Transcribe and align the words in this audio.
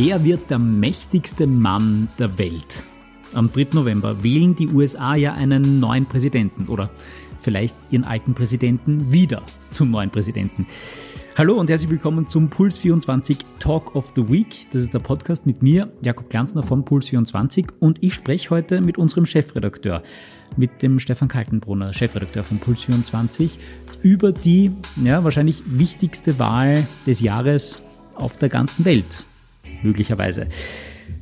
Wer 0.00 0.22
wird 0.22 0.48
der 0.48 0.60
mächtigste 0.60 1.48
Mann 1.48 2.06
der 2.20 2.38
Welt? 2.38 2.84
Am 3.34 3.52
3. 3.52 3.66
November 3.72 4.22
wählen 4.22 4.54
die 4.54 4.68
USA 4.68 5.16
ja 5.16 5.32
einen 5.32 5.80
neuen 5.80 6.06
Präsidenten 6.06 6.68
oder 6.68 6.88
vielleicht 7.40 7.74
ihren 7.90 8.04
alten 8.04 8.32
Präsidenten 8.32 9.10
wieder 9.10 9.42
zum 9.72 9.90
neuen 9.90 10.10
Präsidenten. 10.10 10.68
Hallo 11.36 11.58
und 11.58 11.68
herzlich 11.68 11.90
willkommen 11.90 12.28
zum 12.28 12.48
Puls 12.48 12.78
24 12.78 13.38
Talk 13.58 13.96
of 13.96 14.12
the 14.14 14.28
Week. 14.28 14.68
Das 14.70 14.84
ist 14.84 14.94
der 14.94 15.00
Podcast 15.00 15.46
mit 15.46 15.62
mir, 15.62 15.92
Jakob 16.00 16.30
Glanzner 16.30 16.62
von 16.62 16.84
Puls 16.84 17.08
24 17.08 17.66
und 17.80 18.00
ich 18.00 18.14
spreche 18.14 18.50
heute 18.50 18.80
mit 18.80 18.98
unserem 18.98 19.26
Chefredakteur, 19.26 20.04
mit 20.56 20.80
dem 20.80 21.00
Stefan 21.00 21.26
Kaltenbrunner, 21.26 21.92
Chefredakteur 21.92 22.44
von 22.44 22.58
Puls 22.58 22.84
24, 22.84 23.58
über 24.02 24.30
die 24.30 24.70
ja, 25.02 25.24
wahrscheinlich 25.24 25.64
wichtigste 25.66 26.38
Wahl 26.38 26.86
des 27.04 27.18
Jahres 27.18 27.82
auf 28.14 28.36
der 28.36 28.48
ganzen 28.48 28.84
Welt, 28.84 29.24
möglicherweise. 29.82 30.48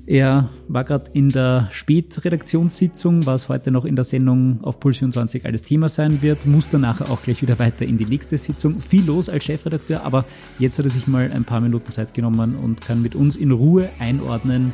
Er 0.06 0.50
war 0.68 0.84
gerade 0.84 1.10
in 1.14 1.30
der 1.30 1.68
Spätredaktionssitzung, 1.72 3.26
was 3.26 3.48
heute 3.48 3.72
noch 3.72 3.84
in 3.84 3.96
der 3.96 4.04
Sendung 4.04 4.62
auf 4.62 4.78
Puls 4.78 4.98
24 4.98 5.44
alles 5.44 5.62
Thema 5.62 5.88
sein 5.88 6.22
wird, 6.22 6.46
muss 6.46 6.70
dann 6.70 6.82
nachher 6.82 7.10
auch 7.10 7.22
gleich 7.22 7.42
wieder 7.42 7.58
weiter 7.58 7.84
in 7.84 7.98
die 7.98 8.04
nächste 8.04 8.38
Sitzung. 8.38 8.80
Viel 8.80 9.04
los 9.04 9.28
als 9.28 9.44
Chefredakteur, 9.44 10.04
aber 10.04 10.24
jetzt 10.60 10.78
hat 10.78 10.84
er 10.84 10.92
sich 10.92 11.08
mal 11.08 11.30
ein 11.32 11.44
paar 11.44 11.60
Minuten 11.60 11.90
Zeit 11.90 12.14
genommen 12.14 12.54
und 12.54 12.80
kann 12.82 13.02
mit 13.02 13.16
uns 13.16 13.34
in 13.34 13.50
Ruhe 13.50 13.88
einordnen, 13.98 14.72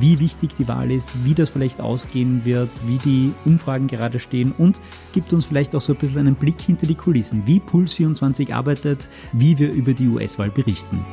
wie 0.00 0.18
wichtig 0.18 0.50
die 0.58 0.66
Wahl 0.66 0.90
ist, 0.90 1.10
wie 1.24 1.34
das 1.34 1.50
vielleicht 1.50 1.80
ausgehen 1.80 2.44
wird, 2.44 2.70
wie 2.86 2.98
die 2.98 3.32
Umfragen 3.44 3.86
gerade 3.86 4.18
stehen 4.18 4.52
und 4.52 4.80
gibt 5.12 5.32
uns 5.34 5.44
vielleicht 5.44 5.74
auch 5.74 5.82
so 5.82 5.92
ein 5.92 5.98
bisschen 5.98 6.20
einen 6.20 6.34
Blick 6.34 6.60
hinter 6.60 6.86
die 6.86 6.94
Kulissen, 6.94 7.42
wie 7.46 7.60
Puls 7.60 7.92
24 7.92 8.54
arbeitet, 8.54 9.08
wie 9.32 9.58
wir 9.58 9.70
über 9.72 9.92
die 9.92 10.08
US-Wahl 10.08 10.50
berichten. 10.50 11.04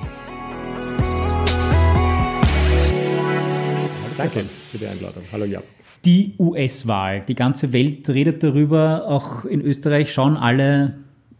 Danke 4.33 4.49
für 4.71 4.77
die 4.79 4.87
Einladung. 4.87 5.23
Hallo 5.31 5.45
Jan. 5.45 5.61
Die 6.03 6.33
US-Wahl. 6.39 7.21
Die 7.27 7.35
ganze 7.35 7.73
Welt 7.73 8.09
redet 8.09 8.41
darüber. 8.43 9.07
Auch 9.07 9.45
in 9.45 9.61
Österreich 9.61 10.11
schauen 10.11 10.35
alle 10.35 10.95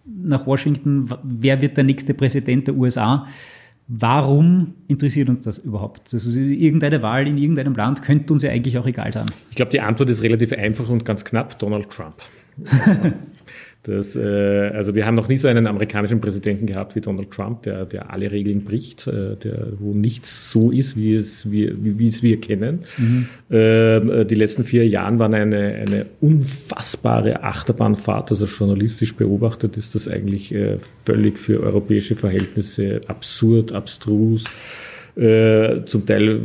nach 0.06 0.46
Washington, 0.46 1.10
wer 1.24 1.62
wird 1.62 1.78
der 1.78 1.84
nächste 1.84 2.14
Präsident 2.14 2.68
der 2.68 2.76
USA. 2.76 3.28
Warum 3.88 4.76
interessiert 4.88 5.30
uns 5.30 5.46
das 5.46 5.58
überhaupt? 5.58 6.14
Also 6.14 6.30
irgendeine 6.30 7.02
Wahl 7.02 7.28
in 7.28 7.40
irgendeinem 7.40 7.76
Land 7.76 8.04
könnte 8.04 8.34
uns 8.34 8.44
ja 8.44 8.52
eigentlich 8.52 8.78
auch 8.78 8.86
egal 8.86 9.12
sein. 9.12 9.26
Ich 9.50 9.56
glaube, 9.56 9.72
die 9.72 9.82
Antwort 9.82 10.10
ist 10.12 10.22
relativ 10.22 10.54
einfach 10.54 10.88
und 10.88 11.06
ganz 11.06 11.26
knapp. 11.26 11.58
Donald 11.58 11.90
Trump. 11.90 12.16
Das, 13.88 14.16
äh, 14.16 14.72
also 14.74 14.96
wir 14.96 15.06
haben 15.06 15.14
noch 15.16 15.28
nie 15.28 15.38
so 15.38 15.48
einen 15.48 15.68
amerikanischen 15.68 16.20
Präsidenten 16.20 16.66
gehabt 16.66 16.96
wie 16.96 17.02
Donald 17.02 17.30
Trump, 17.30 17.64
der, 17.64 17.86
der 17.86 18.12
alle 18.12 18.32
Regeln 18.32 18.64
bricht, 18.64 19.06
äh, 19.06 19.36
der, 19.36 19.68
wo 19.80 19.94
nichts 19.94 20.50
so 20.50 20.72
ist, 20.72 20.98
wie 20.98 21.16
es, 21.16 21.52
wie, 21.52 21.72
wie, 21.84 22.00
wie 22.00 22.08
es 22.08 22.24
wir 22.24 22.42
kennen. 22.42 22.80
Mhm. 22.98 23.28
Ähm, 23.52 24.10
äh, 24.10 24.26
die 24.26 24.36
letzten 24.36 24.64
vier 24.64 24.88
Jahre 24.88 25.20
waren 25.20 25.36
eine, 25.36 25.76
eine 25.76 26.06
unfassbare 26.20 27.44
Achterbahnfahrt. 27.44 28.32
Also 28.32 28.46
journalistisch 28.46 29.16
beobachtet 29.16 29.78
ist 29.78 29.94
das 29.94 30.08
eigentlich 30.08 30.54
äh, 30.54 30.78
völlig 31.06 31.38
für 31.38 31.62
europäische 31.62 32.16
Verhältnisse 32.16 33.02
absurd, 33.08 33.72
abstrus. 33.72 34.46
Äh, 35.16 35.86
zum 35.86 36.06
Teil 36.06 36.42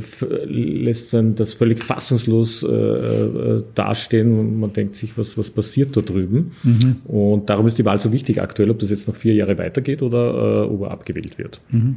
lässt 0.46 1.12
dann 1.12 1.34
das 1.34 1.54
völlig 1.54 1.82
fassungslos 1.82 2.62
äh, 2.62 2.68
äh, 2.68 3.64
dastehen 3.74 4.38
und 4.38 4.60
man 4.60 4.72
denkt 4.72 4.94
sich, 4.94 5.18
was, 5.18 5.36
was 5.36 5.50
passiert 5.50 5.96
da 5.96 6.02
drüben. 6.02 6.52
Mhm. 6.62 6.96
Und 7.04 7.50
darum 7.50 7.66
ist 7.66 7.78
die 7.78 7.84
Wahl 7.84 7.98
so 7.98 8.12
wichtig 8.12 8.40
aktuell, 8.40 8.70
ob 8.70 8.78
das 8.78 8.90
jetzt 8.90 9.08
noch 9.08 9.16
vier 9.16 9.34
Jahre 9.34 9.58
weitergeht 9.58 10.02
oder 10.02 10.66
äh, 10.66 10.72
ob 10.72 10.82
er 10.82 10.92
abgewählt 10.92 11.36
wird. 11.36 11.60
Mhm. 11.70 11.96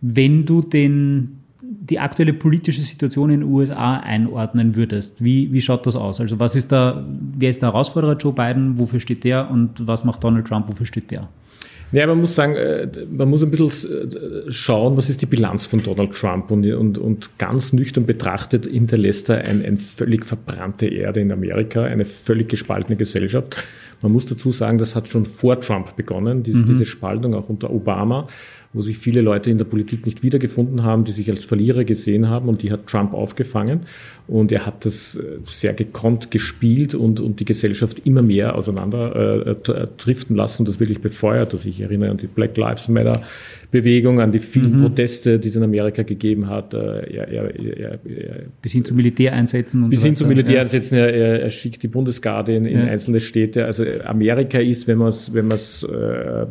Wenn 0.00 0.46
du 0.46 0.62
den 0.62 1.40
die 1.88 1.98
aktuelle 2.00 2.32
politische 2.32 2.82
Situation 2.82 3.30
in 3.30 3.40
den 3.40 3.48
USA 3.48 3.98
einordnen 3.98 4.74
würdest, 4.74 5.22
wie, 5.22 5.52
wie 5.52 5.60
schaut 5.60 5.86
das 5.86 5.96
aus? 5.96 6.20
Also 6.20 6.38
was 6.38 6.54
ist 6.56 6.72
da, 6.72 7.06
wer 7.36 7.50
ist 7.50 7.62
der 7.62 7.72
Herausforderer 7.72 8.16
Joe 8.16 8.32
Biden, 8.32 8.78
wofür 8.78 9.00
steht 9.00 9.24
der 9.24 9.50
und 9.50 9.86
was 9.86 10.04
macht 10.04 10.24
Donald 10.24 10.46
Trump, 10.46 10.68
wofür 10.68 10.86
steht 10.86 11.10
der? 11.10 11.28
Ja, 11.92 12.06
man 12.06 12.18
muss 12.18 12.34
sagen, 12.34 12.56
äh, 12.56 12.88
man 13.10 13.28
muss 13.28 13.42
ein 13.42 13.50
bisschen 13.50 13.70
äh, 13.70 14.50
schauen, 14.50 14.96
was 14.96 15.08
ist 15.08 15.22
die 15.22 15.26
Bilanz 15.26 15.66
von 15.66 15.82
Donald 15.82 16.12
Trump 16.12 16.50
und, 16.50 16.66
und, 16.66 16.98
und 16.98 17.38
ganz 17.38 17.72
nüchtern 17.72 18.06
betrachtet 18.06 18.66
hinterlässt 18.66 19.28
er 19.28 19.46
ein, 19.46 19.64
ein 19.64 19.78
völlig 19.78 20.24
verbrannte 20.24 20.86
Erde 20.86 21.20
in 21.20 21.30
Amerika, 21.30 21.84
eine 21.84 22.04
völlig 22.04 22.48
gespaltene 22.48 22.96
Gesellschaft. 22.96 23.56
Man 24.02 24.12
muss 24.12 24.26
dazu 24.26 24.50
sagen, 24.50 24.78
das 24.78 24.94
hat 24.94 25.08
schon 25.08 25.24
vor 25.24 25.60
Trump 25.60 25.96
begonnen, 25.96 26.42
diese, 26.42 26.58
mhm. 26.58 26.66
diese 26.66 26.84
Spaltung 26.84 27.34
auch 27.34 27.48
unter 27.48 27.70
Obama 27.70 28.26
wo 28.76 28.82
sich 28.82 28.98
viele 28.98 29.22
Leute 29.22 29.50
in 29.50 29.56
der 29.56 29.64
Politik 29.64 30.04
nicht 30.04 30.22
wiedergefunden 30.22 30.82
haben, 30.82 31.04
die 31.04 31.12
sich 31.12 31.30
als 31.30 31.46
Verlierer 31.46 31.84
gesehen 31.84 32.28
haben 32.28 32.48
und 32.48 32.62
die 32.62 32.70
hat 32.70 32.86
Trump 32.86 33.14
aufgefangen 33.14 33.80
und 34.28 34.52
er 34.52 34.66
hat 34.66 34.84
das 34.84 35.16
äh, 35.16 35.38
sehr 35.44 35.72
gekonnt 35.72 36.30
gespielt 36.30 36.94
und, 36.94 37.18
und 37.18 37.40
die 37.40 37.46
Gesellschaft 37.46 38.02
immer 38.04 38.20
mehr 38.20 38.54
auseinander 38.54 39.46
äh, 39.46 39.50
äh 39.50 39.86
driften 39.96 40.36
lassen 40.36 40.62
und 40.62 40.68
das 40.68 40.78
wirklich 40.78 41.00
befeuert. 41.00 41.54
Also 41.54 41.68
ich 41.68 41.80
erinnere 41.80 42.10
an 42.10 42.18
die 42.18 42.26
Black 42.26 42.56
Lives 42.58 42.88
Matter 42.88 43.22
Bewegung, 43.70 44.20
an 44.20 44.32
die 44.32 44.38
vielen 44.38 44.78
mhm. 44.78 44.82
Proteste, 44.82 45.38
die 45.38 45.48
es 45.48 45.56
in 45.56 45.62
Amerika 45.62 46.02
gegeben 46.02 46.48
hat. 46.48 46.72
Äh, 46.72 47.14
er, 47.14 47.28
er, 47.28 47.50
er, 47.56 47.98
bis 48.62 48.72
hin 48.72 48.84
zu 48.84 48.94
Militäreinsätzen 48.94 49.82
und 49.82 49.90
Bis 49.90 50.00
so 50.00 50.06
hin 50.06 50.16
zu 50.16 50.26
Militäreinsätzen. 50.26 50.96
Er, 50.96 51.40
er, 51.42 51.50
schickt 51.50 51.82
die 51.82 51.88
Bundesgarde 51.88 52.54
in, 52.54 52.64
in 52.64 52.78
ja. 52.78 52.84
einzelne 52.86 53.20
Städte. 53.20 53.64
Also 53.64 53.84
Amerika 54.04 54.58
ist, 54.58 54.86
wenn 54.86 54.98
man 54.98 55.08
es 55.08 55.34
wenn 55.34 55.48
man's, 55.48 55.82
äh, 55.82 56.46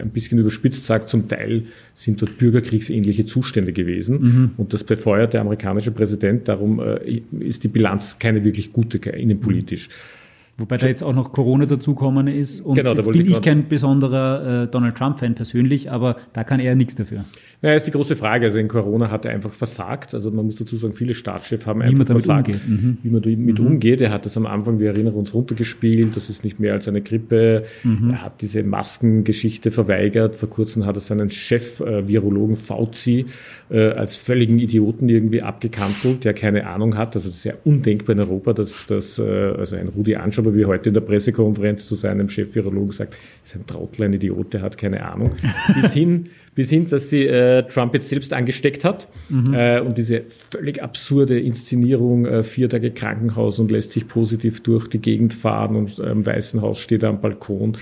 ein 0.00 0.10
bisschen 0.10 0.38
überspitzt 0.38 0.84
sagt, 0.84 1.08
zum 1.08 1.25
Teil 1.28 1.64
sind 1.94 2.22
dort 2.22 2.38
bürgerkriegsähnliche 2.38 3.26
Zustände 3.26 3.72
gewesen. 3.72 4.20
Mhm. 4.20 4.50
Und 4.56 4.72
das 4.72 4.84
befeuert 4.84 5.34
der 5.34 5.40
amerikanische 5.40 5.90
Präsident. 5.90 6.48
Darum 6.48 6.80
äh, 6.80 7.22
ist 7.40 7.64
die 7.64 7.68
Bilanz 7.68 8.18
keine 8.18 8.44
wirklich 8.44 8.72
gute 8.72 8.98
innenpolitisch. 9.10 9.88
Mhm. 9.88 10.25
Wobei 10.58 10.78
da 10.78 10.86
jetzt 10.86 11.02
auch 11.02 11.12
noch 11.12 11.32
Corona 11.32 11.66
dazukommen 11.66 12.28
ist. 12.28 12.62
Und 12.62 12.76
genau, 12.76 12.94
jetzt 12.94 13.10
bin 13.10 13.26
ich 13.26 13.42
kein 13.42 13.68
besonderer 13.68 14.62
äh, 14.62 14.66
Donald 14.68 14.96
Trump-Fan 14.96 15.34
persönlich, 15.34 15.90
aber 15.90 16.16
da 16.32 16.44
kann 16.44 16.60
er 16.60 16.74
nichts 16.74 16.94
dafür. 16.94 17.24
Naja, 17.62 17.76
ist 17.76 17.86
die 17.86 17.90
große 17.90 18.16
Frage. 18.16 18.46
Also 18.46 18.58
in 18.58 18.68
Corona 18.68 19.10
hat 19.10 19.24
er 19.24 19.32
einfach 19.32 19.52
versagt. 19.52 20.14
Also 20.14 20.30
man 20.30 20.46
muss 20.46 20.56
dazu 20.56 20.76
sagen, 20.76 20.94
viele 20.94 21.14
Staatschefs 21.14 21.66
haben 21.66 21.80
wie 21.80 21.84
einfach 21.84 22.06
versagt, 22.06 22.48
mhm. 22.68 22.98
wie 23.02 23.10
man 23.10 23.22
damit 23.22 23.58
mhm. 23.58 23.66
umgeht. 23.66 24.00
Er 24.00 24.10
hat 24.10 24.26
das 24.26 24.36
am 24.36 24.46
Anfang, 24.46 24.78
wir 24.78 24.90
erinnern 24.90 25.14
uns, 25.14 25.32
runtergespielt. 25.32 26.16
Das 26.16 26.28
ist 26.28 26.44
nicht 26.44 26.60
mehr 26.60 26.74
als 26.74 26.86
eine 26.86 27.00
Grippe. 27.00 27.64
Mhm. 27.82 28.10
Er 28.10 28.22
hat 28.22 28.42
diese 28.42 28.62
Maskengeschichte 28.62 29.70
verweigert. 29.70 30.36
Vor 30.36 30.50
kurzem 30.50 30.84
hat 30.84 30.96
er 30.96 31.00
seinen 31.00 31.30
Chef, 31.30 31.80
äh, 31.80 32.06
Virologen 32.06 32.56
Fauci, 32.56 33.26
äh, 33.70 33.88
als 33.90 34.16
völligen 34.16 34.58
Idioten 34.58 35.08
irgendwie 35.08 35.42
abgekanzelt, 35.42 36.24
der 36.24 36.34
keine 36.34 36.66
Ahnung 36.66 36.96
hat. 36.96 37.16
Also 37.16 37.28
das 37.28 37.38
ist 37.38 37.44
ja 37.44 37.54
undenkbar 37.64 38.14
in 38.14 38.20
Europa, 38.20 38.52
dass, 38.52 38.86
dass 38.86 39.18
äh, 39.18 39.22
also 39.22 39.76
ein 39.76 39.88
Rudi 39.88 40.14
Anschaber 40.46 40.54
wie 40.54 40.64
heute 40.64 40.90
in 40.90 40.94
der 40.94 41.00
Pressekonferenz 41.00 41.86
zu 41.86 41.94
seinem 41.94 42.28
Chef-Virologen 42.28 42.92
sagt, 42.92 43.16
ist 43.42 43.54
ein 43.54 43.66
Trottel, 43.66 44.04
ein 44.04 44.12
Idiot, 44.12 44.52
der 44.52 44.62
hat 44.62 44.78
keine 44.78 45.04
Ahnung. 45.04 45.32
Bis 45.80 45.92
hin, 45.92 46.24
bis 46.56 46.70
hin, 46.70 46.88
dass 46.88 47.10
sie 47.10 47.26
äh, 47.26 47.62
Trump 47.64 47.94
jetzt 47.94 48.08
selbst 48.08 48.32
angesteckt 48.32 48.82
hat 48.82 49.06
mhm. 49.28 49.54
äh, 49.54 49.78
und 49.78 49.98
diese 49.98 50.22
völlig 50.50 50.82
absurde 50.82 51.38
Inszenierung, 51.38 52.24
äh, 52.24 52.42
vier 52.42 52.68
Tage 52.68 52.90
Krankenhaus 52.90 53.58
und 53.58 53.70
lässt 53.70 53.92
sich 53.92 54.08
positiv 54.08 54.62
durch 54.62 54.88
die 54.88 54.98
Gegend 54.98 55.34
fahren 55.34 55.76
und 55.76 55.98
äh, 55.98 56.10
im 56.10 56.24
Weißen 56.24 56.62
Haus 56.62 56.80
steht 56.80 57.04
er 57.04 57.10
am 57.10 57.20
Balkon. 57.20 57.76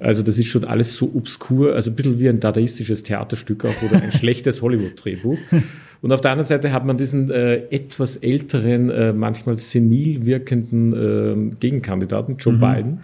Also 0.00 0.24
das 0.24 0.38
ist 0.38 0.48
schon 0.48 0.64
alles 0.64 0.96
so 0.96 1.12
obskur, 1.14 1.74
also 1.74 1.90
ein 1.90 1.94
bisschen 1.94 2.18
wie 2.18 2.28
ein 2.28 2.40
dadaistisches 2.40 3.04
Theaterstück 3.04 3.64
auch 3.64 3.82
oder 3.82 4.02
ein 4.02 4.12
schlechtes 4.12 4.60
Hollywood-Drehbuch. 4.60 5.38
Und 6.02 6.12
auf 6.12 6.20
der 6.20 6.32
anderen 6.32 6.48
Seite 6.48 6.72
hat 6.72 6.84
man 6.84 6.98
diesen 6.98 7.30
äh, 7.30 7.56
etwas 7.70 8.16
älteren, 8.16 8.90
äh, 8.90 9.12
manchmal 9.12 9.56
senil 9.56 10.26
wirkenden 10.26 10.92
äh, 11.52 11.56
Gegenkandidaten, 11.58 12.36
Joe 12.38 12.54
mhm. 12.54 12.60
Biden, 12.60 13.00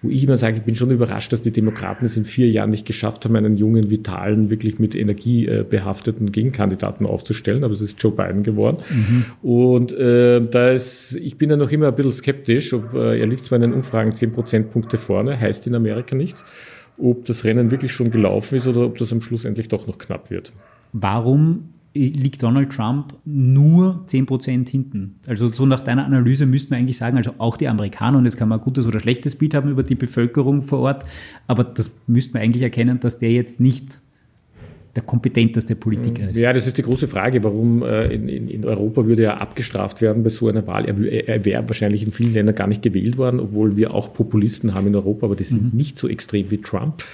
wo 0.00 0.10
ich 0.10 0.22
immer 0.22 0.36
sage, 0.36 0.58
ich 0.58 0.62
bin 0.62 0.76
schon 0.76 0.90
überrascht, 0.90 1.32
dass 1.32 1.42
die 1.42 1.50
Demokraten 1.50 2.06
es 2.06 2.16
in 2.16 2.24
vier 2.24 2.48
Jahren 2.48 2.70
nicht 2.70 2.86
geschafft 2.86 3.24
haben, 3.24 3.34
einen 3.34 3.56
jungen, 3.56 3.90
vitalen, 3.90 4.48
wirklich 4.48 4.78
mit 4.78 4.94
Energie 4.94 5.46
äh, 5.46 5.64
behafteten 5.68 6.30
Gegenkandidaten 6.30 7.04
aufzustellen. 7.04 7.64
Aber 7.64 7.74
es 7.74 7.80
ist 7.80 8.00
Joe 8.00 8.12
Biden 8.12 8.44
geworden. 8.44 8.78
Mhm. 8.88 9.24
Und 9.42 9.92
äh, 9.92 10.40
da 10.40 10.70
ist, 10.70 11.16
ich 11.16 11.36
bin 11.36 11.50
ja 11.50 11.56
noch 11.56 11.72
immer 11.72 11.88
ein 11.88 11.96
bisschen 11.96 12.12
skeptisch, 12.12 12.72
ob 12.72 12.94
äh, 12.94 13.18
er 13.18 13.26
liegt 13.26 13.44
zwar 13.44 13.56
in 13.56 13.62
den 13.62 13.72
Umfragen 13.72 14.14
zehn 14.14 14.32
Prozentpunkte 14.32 14.98
vorne, 14.98 15.38
heißt 15.38 15.66
in 15.66 15.74
Amerika 15.74 16.14
nichts, 16.14 16.44
ob 16.96 17.24
das 17.24 17.44
Rennen 17.44 17.72
wirklich 17.72 17.92
schon 17.92 18.12
gelaufen 18.12 18.54
ist 18.54 18.68
oder 18.68 18.82
ob 18.82 18.98
das 18.98 19.12
am 19.12 19.20
Schluss 19.20 19.44
endlich 19.44 19.68
doch 19.68 19.88
noch 19.88 19.98
knapp 19.98 20.30
wird. 20.30 20.52
Warum 20.92 21.70
liegt 21.98 22.42
Donald 22.42 22.70
Trump 22.70 23.14
nur 23.24 24.04
10% 24.06 24.68
hinten. 24.68 25.16
Also 25.26 25.48
so 25.48 25.66
nach 25.66 25.80
deiner 25.80 26.04
Analyse 26.04 26.46
müsste 26.46 26.70
man 26.70 26.80
eigentlich 26.80 26.96
sagen, 26.96 27.16
also 27.16 27.34
auch 27.38 27.56
die 27.56 27.68
Amerikaner, 27.68 28.18
und 28.18 28.24
jetzt 28.24 28.36
kann 28.36 28.48
man 28.48 28.58
ein 28.58 28.64
gutes 28.64 28.86
oder 28.86 29.00
schlechtes 29.00 29.36
Bild 29.36 29.54
haben 29.54 29.70
über 29.70 29.82
die 29.82 29.94
Bevölkerung 29.94 30.62
vor 30.62 30.80
Ort, 30.80 31.04
aber 31.46 31.64
das 31.64 31.98
müsste 32.06 32.34
man 32.34 32.42
eigentlich 32.42 32.62
erkennen, 32.62 33.00
dass 33.00 33.18
der 33.18 33.32
jetzt 33.32 33.60
nicht 33.60 33.98
der 34.96 35.02
kompetenteste 35.02 35.76
Politiker 35.76 36.30
ist. 36.30 36.36
Ja, 36.36 36.52
das 36.52 36.66
ist 36.66 36.78
die 36.78 36.82
große 36.82 37.08
Frage, 37.08 37.44
warum 37.44 37.82
äh, 37.82 38.06
in, 38.06 38.48
in, 38.48 38.64
Europa 38.64 39.06
würde 39.06 39.24
er 39.24 39.40
abgestraft 39.40 40.00
werden 40.00 40.24
bei 40.24 40.30
so 40.30 40.48
einer 40.48 40.66
Wahl. 40.66 40.86
Er, 40.86 41.28
er 41.28 41.44
wäre 41.44 41.68
wahrscheinlich 41.68 42.02
in 42.02 42.10
vielen 42.10 42.32
Ländern 42.32 42.54
gar 42.54 42.66
nicht 42.66 42.82
gewählt 42.82 43.16
worden, 43.16 43.38
obwohl 43.38 43.76
wir 43.76 43.94
auch 43.94 44.12
Populisten 44.12 44.74
haben 44.74 44.88
in 44.88 44.96
Europa, 44.96 45.26
aber 45.26 45.36
die 45.36 45.44
sind 45.44 45.72
mhm. 45.72 45.78
nicht 45.78 45.98
so 45.98 46.08
extrem 46.08 46.50
wie 46.50 46.58
Trump. 46.58 47.04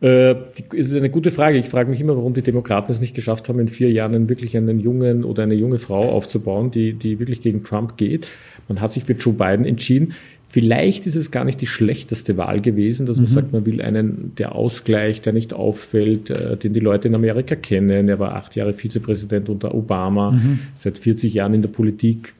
Äh, 0.00 0.34
die, 0.56 0.78
ist 0.78 0.94
eine 0.94 1.10
gute 1.10 1.30
Frage. 1.30 1.58
Ich 1.58 1.68
frage 1.68 1.90
mich 1.90 2.00
immer, 2.00 2.16
warum 2.16 2.32
die 2.32 2.42
Demokraten 2.42 2.90
es 2.90 3.00
nicht 3.00 3.14
geschafft 3.14 3.48
haben, 3.48 3.58
in 3.60 3.68
vier 3.68 3.90
Jahren 3.90 4.28
wirklich 4.28 4.56
einen 4.56 4.80
jungen 4.80 5.24
oder 5.24 5.42
eine 5.42 5.54
junge 5.54 5.78
Frau 5.78 6.10
aufzubauen, 6.10 6.70
die, 6.70 6.94
die 6.94 7.18
wirklich 7.18 7.42
gegen 7.42 7.64
Trump 7.64 7.96
geht. 7.98 8.26
Man 8.68 8.80
hat 8.80 8.92
sich 8.92 9.04
für 9.04 9.12
Joe 9.12 9.34
Biden 9.34 9.66
entschieden. 9.66 10.14
Vielleicht 10.52 11.06
ist 11.06 11.14
es 11.14 11.30
gar 11.30 11.44
nicht 11.44 11.60
die 11.60 11.68
schlechteste 11.68 12.36
Wahl 12.36 12.60
gewesen, 12.60 13.06
dass 13.06 13.18
man 13.18 13.26
mhm. 13.26 13.32
sagt, 13.32 13.52
man 13.52 13.66
will 13.66 13.80
einen, 13.80 14.32
der 14.36 14.56
Ausgleich, 14.56 15.20
der 15.20 15.32
nicht 15.32 15.54
auffällt, 15.54 16.28
äh, 16.28 16.56
den 16.56 16.72
die 16.72 16.80
Leute 16.80 17.06
in 17.06 17.14
Amerika 17.14 17.54
kennen. 17.54 18.08
Er 18.08 18.18
war 18.18 18.34
acht 18.34 18.56
Jahre 18.56 18.74
Vizepräsident 18.74 19.48
unter 19.48 19.72
Obama, 19.76 20.32
mhm. 20.32 20.58
seit 20.74 20.98
40 20.98 21.34
Jahren 21.34 21.54
in 21.54 21.62
der 21.62 21.68
Politik, 21.68 22.34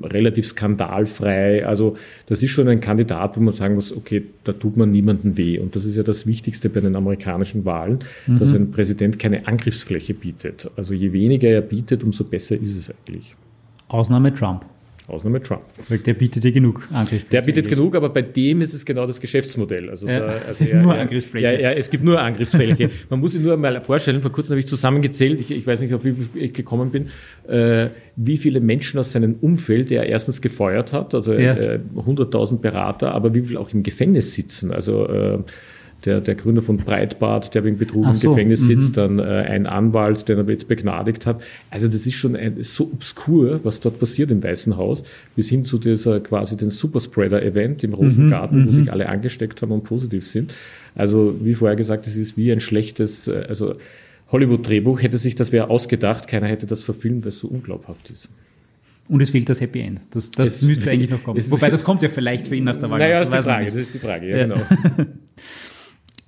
relativ 0.00 0.46
skandalfrei. 0.46 1.66
Also 1.66 1.96
das 2.26 2.40
ist 2.40 2.50
schon 2.50 2.68
ein 2.68 2.80
Kandidat, 2.80 3.36
wo 3.36 3.40
man 3.40 3.52
sagen 3.52 3.74
muss, 3.74 3.92
okay, 3.92 4.22
da 4.44 4.52
tut 4.52 4.76
man 4.76 4.92
niemandem 4.92 5.36
weh. 5.36 5.58
Und 5.58 5.74
das 5.74 5.84
ist 5.84 5.96
ja 5.96 6.04
das 6.04 6.24
Wichtigste 6.24 6.68
bei 6.68 6.78
den 6.78 6.94
amerikanischen 6.94 7.64
Wahlen, 7.64 7.98
mhm. 8.28 8.38
dass 8.38 8.54
ein 8.54 8.70
Präsident 8.70 9.18
keine 9.18 9.48
Angriffsfläche 9.48 10.14
bietet. 10.14 10.70
Also 10.76 10.94
je 10.94 11.12
weniger 11.12 11.48
er 11.48 11.62
bietet, 11.62 12.04
umso 12.04 12.22
besser 12.22 12.54
ist 12.54 12.76
es 12.76 12.90
eigentlich. 12.90 13.34
Ausnahme 13.88 14.32
Trump. 14.32 14.64
Ausnahme 15.08 15.40
Trump. 15.40 15.62
Der 15.88 16.14
bietet 16.14 16.42
dir 16.42 16.50
genug 16.50 16.88
Angriffsfläche. 16.90 17.30
Der 17.30 17.42
bietet 17.42 17.68
genug, 17.68 17.94
aber 17.94 18.08
bei 18.08 18.22
dem 18.22 18.60
ist 18.60 18.74
es 18.74 18.84
genau 18.84 19.06
das 19.06 19.20
Geschäftsmodell. 19.20 19.88
Also, 19.88 20.08
ja, 20.08 20.18
da, 20.18 20.26
also 20.48 20.64
er, 20.64 20.82
nur 20.82 20.94
Angriffsfläche. 20.94 21.46
Ja, 21.46 21.52
ja, 21.52 21.72
es 21.72 21.90
gibt 21.90 22.02
nur 22.02 22.20
Angriffsfläche. 22.20 22.90
Man 23.10 23.20
muss 23.20 23.32
sich 23.32 23.40
nur 23.40 23.52
einmal 23.52 23.80
vorstellen, 23.82 24.20
vor 24.20 24.32
kurzem 24.32 24.52
habe 24.52 24.60
ich 24.60 24.66
zusammengezählt, 24.66 25.40
ich, 25.40 25.52
ich 25.52 25.64
weiß 25.66 25.80
nicht, 25.80 25.94
auf 25.94 26.04
wie 26.04 26.12
viel 26.12 26.28
ich 26.34 26.52
gekommen 26.52 26.90
bin, 26.90 27.06
äh, 27.48 27.90
wie 28.16 28.36
viele 28.36 28.60
Menschen 28.60 28.98
aus 28.98 29.12
seinem 29.12 29.36
Umfeld 29.40 29.92
er 29.92 30.06
erstens 30.06 30.40
gefeuert 30.40 30.92
hat, 30.92 31.14
also 31.14 31.34
ja. 31.34 31.54
äh, 31.54 31.80
100.000 31.94 32.58
Berater, 32.58 33.12
aber 33.12 33.32
wie 33.32 33.42
viele 33.42 33.60
auch 33.60 33.72
im 33.72 33.84
Gefängnis 33.84 34.34
sitzen. 34.34 34.72
Also 34.72 35.06
äh, 35.06 35.38
der, 36.06 36.20
der 36.20 36.36
Gründer 36.36 36.62
von 36.62 36.78
Breitbart, 36.78 37.54
der 37.54 37.64
wegen 37.64 37.76
Betrug 37.76 38.06
so, 38.14 38.30
im 38.30 38.34
Gefängnis 38.34 38.60
mhm. 38.60 38.66
sitzt, 38.66 38.96
dann 38.96 39.18
äh, 39.18 39.22
ein 39.22 39.66
Anwalt, 39.66 40.28
den 40.28 40.38
er 40.38 40.48
jetzt 40.48 40.68
begnadigt 40.68 41.26
hat. 41.26 41.42
Also 41.70 41.88
das 41.88 42.06
ist 42.06 42.14
schon 42.14 42.36
ein, 42.36 42.62
so 42.62 42.84
obskur, 42.84 43.60
was 43.64 43.80
dort 43.80 43.98
passiert 43.98 44.30
im 44.30 44.42
Weißen 44.42 44.76
Haus, 44.76 45.02
bis 45.34 45.48
hin 45.48 45.64
zu 45.64 45.78
dieser 45.78 46.20
quasi 46.20 46.56
den 46.56 46.70
Superspreader-Event 46.70 47.84
im 47.84 47.92
Rosengarten, 47.92 48.60
mhm, 48.60 48.66
wo 48.66 48.70
mhm. 48.70 48.76
sich 48.76 48.92
alle 48.92 49.08
angesteckt 49.08 49.60
haben 49.60 49.72
und 49.72 49.84
positiv 49.84 50.26
sind. 50.26 50.54
Also 50.94 51.34
wie 51.42 51.54
vorher 51.54 51.76
gesagt, 51.76 52.06
es 52.06 52.16
ist 52.16 52.36
wie 52.36 52.50
ein 52.50 52.60
schlechtes, 52.60 53.28
äh, 53.28 53.44
also 53.48 53.74
Hollywood-Drehbuch 54.30 55.02
hätte 55.02 55.18
sich 55.18 55.34
das 55.34 55.52
wer 55.52 55.70
ausgedacht, 55.70 56.28
keiner 56.28 56.46
hätte 56.46 56.66
das 56.66 56.82
verfilmt, 56.82 57.24
weil 57.24 57.28
es 57.28 57.38
so 57.38 57.48
unglaubhaft 57.48 58.10
ist. 58.10 58.28
Und 59.08 59.20
es 59.20 59.30
fehlt 59.30 59.48
das 59.48 59.60
Happy 59.60 59.80
End. 59.80 60.00
Das, 60.10 60.30
das 60.30 60.62
müsste 60.62 60.90
eigentlich 60.90 61.10
noch 61.10 61.22
kommen. 61.24 61.40
Wobei 61.50 61.70
das 61.70 61.84
kommt 61.84 62.02
ja 62.02 62.08
vielleicht 62.08 62.48
für 62.48 62.56
ihn 62.56 62.64
nach 62.64 62.78
der 62.78 62.90
Wahl. 62.90 62.98
Naja, 62.98 63.20
das 63.20 63.28
ist 63.28 63.36
die 63.36 63.42
Frage. 63.42 63.64
Das 63.66 63.74
ist 63.74 63.94
die 63.94 63.98
Frage, 63.98 64.28
ja, 64.28 64.36
ja. 64.36 64.46
genau. 64.46 64.60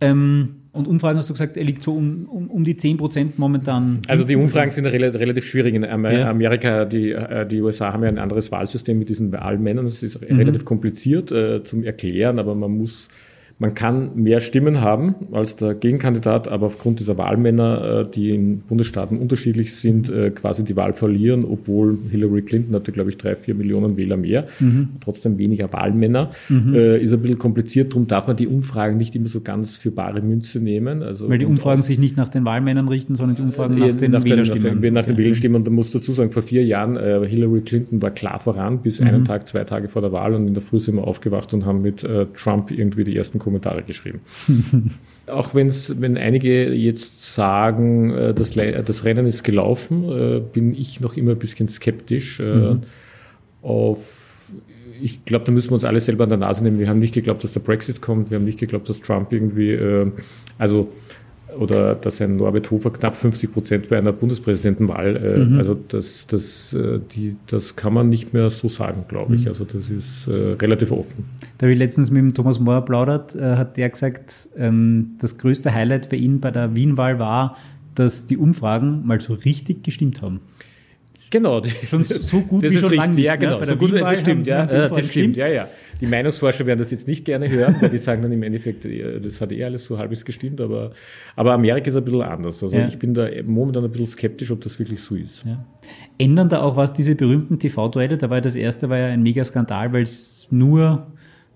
Ähm, 0.01 0.57
und 0.73 0.87
Umfragen 0.87 1.19
hast 1.19 1.29
du 1.29 1.33
gesagt, 1.33 1.57
er 1.57 1.65
liegt 1.65 1.83
so 1.83 1.95
um, 1.95 2.27
um, 2.27 2.51
um 2.51 2.63
die 2.63 2.77
10 2.77 2.99
Prozent 2.99 3.39
momentan. 3.39 4.03
Also 4.07 4.25
die 4.25 4.37
Umfragen 4.37 4.71
sind 4.71 4.87
relativ, 4.87 5.21
relativ 5.21 5.47
schwierig. 5.47 5.75
In 5.75 5.85
Amerika, 5.85 6.85
die, 6.85 7.11
äh, 7.11 7.47
die 7.47 7.61
USA 7.63 7.93
haben 7.93 8.05
ja 8.05 8.09
ein 8.09 8.19
anderes 8.19 8.53
Wahlsystem 8.53 8.99
mit 8.99 9.09
diesen 9.09 9.33
Wahlmännern. 9.33 9.87
Das 9.87 10.03
ist 10.03 10.21
mhm. 10.21 10.37
relativ 10.37 10.65
kompliziert 10.65 11.33
äh, 11.33 11.65
zum 11.65 11.83
Erklären, 11.83 12.39
aber 12.39 12.55
man 12.55 12.77
muss 12.77 13.09
man 13.61 13.75
kann 13.75 14.11
mehr 14.15 14.39
Stimmen 14.39 14.81
haben 14.81 15.17
als 15.33 15.57
der 15.57 15.75
Gegenkandidat, 15.75 16.47
aber 16.47 16.67
aufgrund 16.67 17.01
dieser 17.01 17.19
Wahlmänner, 17.19 18.05
äh, 18.07 18.11
die 18.11 18.31
in 18.31 18.61
Bundesstaaten 18.61 19.19
unterschiedlich 19.19 19.75
sind, 19.75 20.09
äh, 20.09 20.31
quasi 20.31 20.63
die 20.63 20.77
Wahl 20.77 20.93
verlieren, 20.93 21.45
obwohl 21.45 21.99
Hillary 22.09 22.43
Clinton 22.43 22.77
hatte, 22.77 22.93
glaube 22.93 23.11
ich, 23.11 23.19
drei, 23.19 23.35
vier 23.35 23.57
Millionen 23.57 23.97
Wähler 23.97 24.17
mehr, 24.17 24.47
mhm. 24.61 24.91
trotzdem 25.01 25.39
weniger 25.39 25.73
Wahlmänner. 25.73 26.31
Mhm. 26.49 26.73
Äh, 26.73 27.03
ist 27.03 27.13
ein 27.13 27.21
bisschen 27.21 27.39
kompliziert, 27.39 27.93
darum 27.93 28.07
darf 28.07 28.29
man 28.29 28.37
die 28.37 28.47
Umfragen 28.47 28.97
nicht 28.97 29.17
immer 29.17 29.27
so 29.27 29.41
ganz 29.41 29.77
für 29.77 29.91
bare 29.91 30.23
Münze 30.23 30.61
nehmen. 30.61 31.03
Also 31.03 31.29
Weil 31.29 31.39
die 31.39 31.47
Umfragen 31.47 31.83
sich 31.83 31.99
nicht 31.99 32.17
nach 32.17 32.29
den 32.29 32.45
Wahlmännern 32.45 32.87
richten, 32.87 33.17
sondern 33.17 33.37
die 33.37 33.43
Umfragen 33.43 33.77
nach, 33.77 33.97
den 33.97 34.13
nach 34.13 34.25
Wählerstimmen. 34.25 34.63
Den, 34.63 34.75
nach 34.75 34.81
den, 34.81 34.95
nach 34.95 35.07
den 35.07 35.19
Wählerstimmen. 35.19 35.57
Und 35.57 35.67
da 35.67 35.73
muss 35.73 35.91
dazu 35.91 36.13
sagen, 36.13 36.31
vor 36.31 36.43
vier 36.43 36.65
Jahren, 36.65 36.97
Hillary 37.25 37.63
Clinton 37.63 38.01
war 38.01 38.11
klar 38.13 38.39
voran, 38.39 38.83
bis 38.83 39.01
mhm. 39.01 39.07
einen 39.09 39.25
Tag, 39.25 39.49
zwei 39.49 39.65
Tage 39.65 39.89
vor 39.89 40.01
der 40.01 40.13
Wahl 40.13 40.35
und 40.35 40.47
in 40.47 40.55
der 40.55 40.63
Früh 40.63 40.79
sind 40.79 40.95
wir 40.95 41.09
aufgewacht 41.09 41.53
und 41.55 41.67
haben 41.67 41.83
mit 41.83 42.07
Trump 42.35 42.71
irgendwie 42.71 43.03
die 43.03 43.17
ersten 43.17 43.41
Kommentare 43.49 43.83
geschrieben. 43.83 44.21
Auch 45.27 45.55
wenn's, 45.55 46.01
wenn 46.01 46.19
einige 46.19 46.73
jetzt 46.73 47.35
sagen, 47.35 48.11
äh, 48.11 48.35
das, 48.35 48.53
das 48.53 49.05
Rennen 49.05 49.27
ist 49.27 49.43
gelaufen, 49.43 50.05
äh, 50.05 50.41
bin 50.41 50.75
ich 50.75 51.01
noch 51.01 51.17
immer 51.17 51.33
ein 51.33 51.39
bisschen 51.39 51.67
skeptisch. 51.69 52.41
Äh, 52.41 52.45
mhm. 52.45 52.83
Auf, 53.63 53.99
ich 55.03 55.25
glaube, 55.25 55.47
da 55.47 55.53
müssen 55.53 55.71
wir 55.71 55.75
uns 55.75 55.85
alle 55.85 56.01
selber 56.01 56.25
an 56.25 56.31
der 56.31 56.39
Nase 56.39 56.63
nehmen. 56.63 56.79
Wir 56.79 56.89
haben 56.89 56.99
nicht 56.99 57.15
geglaubt, 57.15 57.43
dass 57.43 57.53
der 57.53 57.61
Brexit 57.61 58.03
kommt. 58.03 58.31
Wir 58.31 58.37
haben 58.37 58.45
nicht 58.45 58.59
geglaubt, 58.59 58.89
dass 58.89 59.01
Trump 59.01 59.33
irgendwie, 59.33 59.79
also 60.59 60.89
oder 61.59 61.95
dass 61.95 62.21
ein 62.21 62.37
Norbert 62.37 62.71
Hofer 62.71 62.91
knapp 62.91 63.17
50 63.17 63.53
Prozent 63.53 63.89
bei 63.89 63.99
einer 63.99 64.13
Bundespräsidentenwahl, 64.13 65.17
äh, 65.17 65.39
mhm. 65.39 65.59
also 65.59 65.75
das, 65.75 66.27
das, 66.27 66.73
äh, 66.75 67.01
die, 67.15 67.37
das 67.47 67.77
kann 67.77 67.95
man 67.95 68.09
nicht 68.09 68.33
mehr 68.33 68.51
so 68.51 68.69
sagen, 68.69 69.05
glaube 69.09 69.37
ich. 69.37 69.43
Mhm. 69.43 69.49
Also 69.49 69.65
das 69.65 69.89
ist 69.89 70.27
äh, 70.29 70.33
relativ 70.33 70.93
offen. 70.93 71.25
Da 71.59 71.65
habe 71.65 71.73
ich 71.73 71.79
letztens 71.79 72.11
mit 72.11 72.21
dem 72.21 72.35
Thomas 72.35 72.61
Mohr 72.61 72.85
plaudert, 72.85 73.35
äh, 73.35 73.57
hat 73.57 73.77
der 73.77 73.89
gesagt, 73.89 74.49
ähm, 74.57 75.17
das 75.21 75.39
größte 75.39 75.73
Highlight 75.73 76.11
bei 76.11 76.17
Ihnen 76.17 76.41
bei 76.41 76.51
der 76.51 76.75
Wien-Wahl 76.75 77.19
war, 77.19 77.57
dass 77.95 78.27
die 78.27 78.37
Umfragen 78.37 79.07
mal 79.07 79.21
so 79.21 79.35
richtig 79.35 79.83
gestimmt 79.83 80.23
haben. 80.23 80.41
Genau, 81.31 81.63
schon 81.85 82.05
so 82.05 82.41
gut 82.41 82.65
das 82.65 82.73
wie 82.73 82.79
schon 82.79 82.95
lange 82.95 83.21
Ja, 83.21 83.37
genau, 83.37 83.63
so 83.63 83.77
gut, 83.77 83.93
das 83.93 84.21
stimmt, 84.21 84.47
ja, 84.47 84.67
das 84.67 85.07
stimmt, 85.07 85.37
ja, 85.37 85.47
ja. 85.49 85.69
Die 86.01 86.07
Meinungsforscher 86.07 86.65
werden 86.65 86.79
das 86.79 86.91
jetzt 86.91 87.09
nicht 87.09 87.25
gerne 87.25 87.51
hören, 87.51 87.77
weil 87.81 87.91
die 87.91 87.99
sagen 87.99 88.23
dann 88.23 88.31
im 88.31 88.43
Endeffekt, 88.43 88.87
das 89.25 89.41
hat 89.41 89.51
eh 89.53 89.65
alles 89.65 89.85
so 89.85 89.99
halbwegs 89.99 90.25
gestimmt, 90.25 90.61
aber, 90.61 90.93
aber 91.35 91.53
Amerika 91.53 91.89
ist 91.89 91.97
ein 91.97 92.05
bisschen 92.05 92.23
anders. 92.23 92.63
Also 92.63 92.79
ja. 92.79 92.87
ich 92.87 92.99
bin 92.99 93.15
da 93.15 93.29
momentan 93.45 93.85
ein 93.85 93.91
bisschen 93.91 94.07
skeptisch, 94.07 94.51
ob 94.51 94.61
das 94.61 94.79
wirklich 94.79 95.03
so 95.03 95.17
ist. 95.17 95.45
Ja. 95.45 95.65
Ändern 96.17 96.49
da 96.49 96.63
auch 96.63 96.77
was 96.77 96.93
diese 96.93 97.15
berühmten 97.15 97.59
TV-Duelle? 97.59 98.17
Da 98.17 98.31
war 98.31 98.41
das 98.41 98.55
erste 98.55 98.89
war 98.89 98.99
ja 98.99 99.07
ein 99.07 99.23
Megaskandal, 99.23 99.93
weil 99.93 100.05
es 100.05 100.47
nur, 100.51 101.09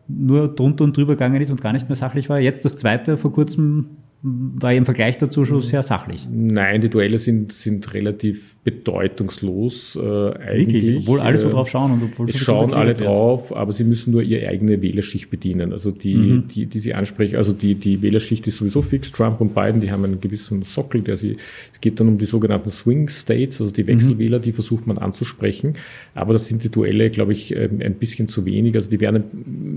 nur 0.08 0.48
drunter 0.54 0.84
und 0.84 0.96
drüber 0.96 1.12
gegangen 1.12 1.40
ist 1.40 1.50
und 1.50 1.60
gar 1.60 1.72
nicht 1.72 1.88
mehr 1.88 1.96
sachlich 1.96 2.28
war. 2.28 2.40
Jetzt 2.40 2.64
das 2.64 2.76
zweite 2.76 3.16
vor 3.16 3.32
kurzem 3.32 3.90
war 4.24 4.72
im 4.72 4.84
Vergleich 4.84 5.18
dazu 5.18 5.44
schon 5.44 5.60
sehr 5.62 5.82
sachlich. 5.82 6.28
Nein, 6.30 6.80
die 6.80 6.90
Duelle 6.90 7.18
sind, 7.18 7.52
sind 7.52 7.92
relativ 7.92 8.56
bedeutungslos 8.64 9.98
äh, 10.00 10.34
eigentlich. 10.38 10.82
Wirklich? 10.82 10.96
Obwohl 11.00 11.20
alle 11.20 11.38
so 11.38 11.50
drauf 11.50 11.68
schauen 11.68 11.92
und 11.92 12.04
obwohl 12.04 12.30
es 12.30 12.38
schauen 12.38 12.72
alle 12.72 12.94
drauf, 12.94 13.54
aber 13.54 13.72
sie 13.72 13.82
müssen 13.82 14.12
nur 14.12 14.22
ihre 14.22 14.46
eigene 14.46 14.80
Wählerschicht 14.80 15.30
bedienen. 15.30 15.72
Also 15.72 15.90
die, 15.90 16.14
mhm. 16.14 16.48
die, 16.48 16.66
die 16.66 16.78
sie 16.78 16.94
ansprechen, 16.94 17.36
also 17.36 17.52
die, 17.52 17.74
die 17.74 18.02
Wählerschicht 18.02 18.46
ist 18.46 18.58
sowieso 18.58 18.80
fix. 18.80 19.10
Trump 19.10 19.40
und 19.40 19.52
Biden, 19.52 19.80
die 19.80 19.90
haben 19.90 20.04
einen 20.04 20.20
gewissen 20.20 20.62
Sockel, 20.62 21.00
der 21.02 21.16
sie, 21.16 21.38
es 21.72 21.80
geht 21.80 21.98
dann 21.98 22.06
um 22.06 22.18
die 22.18 22.24
sogenannten 22.24 22.70
Swing 22.70 23.08
States, 23.08 23.60
also 23.60 23.72
die 23.72 23.88
Wechselwähler, 23.88 24.38
mhm. 24.38 24.42
die 24.42 24.52
versucht 24.52 24.86
man 24.86 24.96
anzusprechen. 24.96 25.74
Aber 26.14 26.32
das 26.32 26.46
sind 26.46 26.62
die 26.62 26.68
Duelle, 26.68 27.10
glaube 27.10 27.32
ich, 27.32 27.56
ähm, 27.56 27.80
ein 27.82 27.94
bisschen 27.94 28.28
zu 28.28 28.46
wenig. 28.46 28.76
Also 28.76 28.88
die 28.88 29.00
werden 29.00 29.24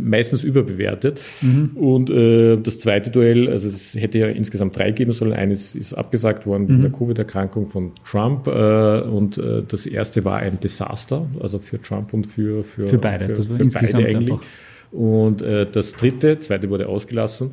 meistens 0.06 0.44
überbewertet. 0.44 1.20
Mhm. 1.42 1.72
Und 1.74 2.12
äh, 2.12 2.58
das 2.58 2.78
zweite 2.78 3.10
Duell, 3.10 3.50
also 3.50 3.68
es 3.68 3.96
hätte 3.96 4.20
ja 4.20 4.28
insgesamt 4.28 4.78
drei 4.78 4.92
geben 4.92 5.12
sollen. 5.12 5.34
Eines 5.34 5.76
ist 5.76 5.94
abgesagt 5.96 6.46
worden 6.46 6.68
wegen 6.68 6.78
mhm. 6.78 6.82
der 6.84 6.92
Covid-Erkrankung 6.92 7.72
von 7.72 7.92
Trump. 8.06 8.46
Äh, 8.46 8.75
und 8.76 9.38
äh, 9.38 9.64
das 9.68 9.86
erste 9.86 10.26
war 10.26 10.38
ein 10.38 10.60
Desaster, 10.60 11.26
also 11.42 11.60
für 11.60 11.82
Trump 11.82 12.14
und 12.14 12.28
für, 12.28 12.64
für, 12.64 12.88
für 12.88 12.98
beide, 12.98 13.36
für, 13.36 13.44
für 13.44 13.66
beide 13.66 13.98
eigentlich. 13.98 14.32
Einfach. 14.32 14.46
Und 14.92 15.42
äh, 15.42 15.68
das 15.70 15.94
dritte, 15.94 16.40
zweite 16.40 16.70
wurde 16.70 16.88
ausgelassen, 16.88 17.52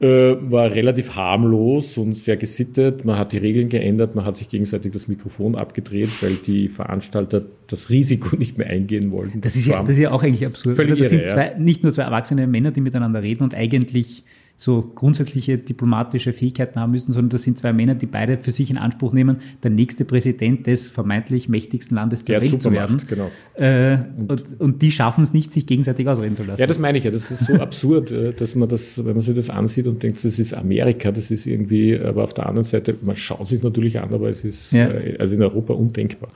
äh, 0.00 0.06
war 0.40 0.70
relativ 0.70 1.14
harmlos 1.14 1.98
und 1.98 2.14
sehr 2.16 2.36
gesittet. 2.36 3.04
Man 3.04 3.18
hat 3.18 3.32
die 3.32 3.38
Regeln 3.38 3.68
geändert, 3.68 4.14
man 4.14 4.24
hat 4.24 4.38
sich 4.38 4.48
gegenseitig 4.48 4.92
das 4.92 5.08
Mikrofon 5.08 5.56
abgedreht, 5.56 6.08
weil 6.20 6.34
die 6.34 6.68
Veranstalter 6.68 7.42
das 7.66 7.90
Risiko 7.90 8.34
nicht 8.38 8.58
mehr 8.58 8.68
eingehen 8.68 9.12
wollten. 9.12 9.40
Das 9.40 9.56
ist, 9.56 9.66
ja, 9.66 9.80
das 9.80 9.90
ist 9.90 9.98
ja 9.98 10.10
auch 10.10 10.22
eigentlich 10.22 10.46
absurd. 10.46 10.76
Völlig 10.76 10.98
das 10.98 11.12
irre, 11.12 11.20
sind 11.20 11.30
zwei, 11.30 11.54
nicht 11.58 11.82
nur 11.82 11.92
zwei 11.92 12.02
erwachsene 12.02 12.46
Männer, 12.46 12.70
die 12.70 12.80
miteinander 12.80 13.22
reden 13.22 13.44
und 13.44 13.54
eigentlich 13.54 14.24
so 14.62 14.82
grundsätzliche 14.94 15.56
diplomatische 15.56 16.34
Fähigkeiten 16.34 16.78
haben 16.78 16.92
müssen, 16.92 17.14
sondern 17.14 17.30
das 17.30 17.44
sind 17.44 17.58
zwei 17.58 17.72
Männer, 17.72 17.94
die 17.94 18.04
beide 18.04 18.36
für 18.36 18.50
sich 18.50 18.70
in 18.70 18.76
Anspruch 18.76 19.14
nehmen, 19.14 19.38
der 19.62 19.70
nächste 19.70 20.04
Präsident 20.04 20.66
des 20.66 20.86
vermeintlich 20.86 21.48
mächtigsten 21.48 21.94
Landes 21.94 22.24
der, 22.24 22.40
der 22.40 22.52
Welt 22.52 22.62
zu 22.62 22.70
werden. 22.70 23.00
Genau. 23.08 23.30
Äh, 23.54 23.96
und, 24.28 24.60
und, 24.60 24.82
die 24.82 24.92
schaffen 24.92 25.24
es 25.24 25.32
nicht, 25.32 25.50
sich 25.50 25.64
gegenseitig 25.64 26.06
ausreden 26.06 26.36
zu 26.36 26.44
lassen. 26.44 26.60
Ja, 26.60 26.66
das 26.66 26.78
meine 26.78 26.98
ich 26.98 27.04
ja. 27.04 27.10
Das 27.10 27.30
ist 27.30 27.46
so 27.46 27.54
absurd, 27.58 28.10
äh, 28.10 28.34
dass 28.34 28.54
man 28.54 28.68
das, 28.68 29.02
wenn 29.02 29.14
man 29.14 29.22
sich 29.22 29.34
das 29.34 29.48
ansieht 29.48 29.86
und 29.86 30.02
denkt, 30.02 30.22
das 30.22 30.38
ist 30.38 30.52
Amerika, 30.52 31.10
das 31.10 31.30
ist 31.30 31.46
irgendwie, 31.46 31.98
aber 31.98 32.24
auf 32.24 32.34
der 32.34 32.44
anderen 32.46 32.66
Seite, 32.66 32.94
man 33.00 33.16
schaut 33.16 33.48
sich 33.48 33.62
natürlich 33.62 33.98
an, 33.98 34.12
aber 34.12 34.28
es 34.28 34.44
ist 34.44 34.72
ja. 34.72 34.88
äh, 34.90 35.16
also 35.18 35.36
in 35.36 35.42
Europa 35.42 35.72
undenkbar. 35.72 36.28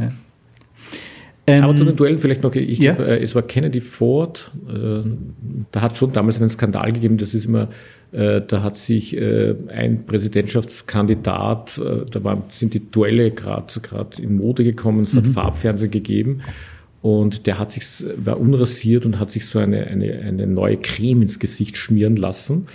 Ja. 0.00 0.10
Ähm, 1.48 1.64
Aber 1.64 1.74
zu 1.74 1.84
den 1.84 1.96
Duellen 1.96 2.18
vielleicht 2.18 2.42
noch, 2.42 2.54
ich 2.54 2.78
ja? 2.78 2.92
glaube, 2.92 3.10
äh, 3.10 3.22
es 3.22 3.34
war 3.34 3.42
Kennedy 3.42 3.80
Ford, 3.80 4.50
äh, 4.68 5.02
da 5.72 5.80
hat 5.80 5.96
schon 5.96 6.12
damals 6.12 6.38
einen 6.38 6.50
Skandal 6.50 6.92
gegeben, 6.92 7.16
das 7.16 7.32
ist 7.32 7.46
immer, 7.46 7.68
äh, 8.12 8.42
da 8.46 8.62
hat 8.62 8.76
sich 8.76 9.16
äh, 9.16 9.54
ein 9.68 10.04
Präsidentschaftskandidat, 10.04 11.78
äh, 11.78 12.04
da 12.10 12.22
war, 12.22 12.42
sind 12.50 12.74
die 12.74 12.90
Duelle 12.90 13.30
gerade 13.30 13.80
gerade 13.80 14.22
in 14.22 14.36
Mode 14.36 14.62
gekommen, 14.62 15.04
es 15.04 15.14
mhm. 15.14 15.18
hat 15.18 15.26
Farbfernsehen 15.28 15.90
gegeben 15.90 16.42
und 17.00 17.46
der 17.46 17.58
hat 17.58 17.72
sich, 17.72 17.84
war 18.16 18.38
unrasiert 18.38 19.06
und 19.06 19.18
hat 19.18 19.30
sich 19.30 19.46
so 19.46 19.58
eine, 19.58 19.86
eine, 19.86 20.18
eine 20.18 20.46
neue 20.46 20.76
Creme 20.76 21.22
ins 21.22 21.38
Gesicht 21.38 21.76
schmieren 21.76 22.16
lassen 22.16 22.66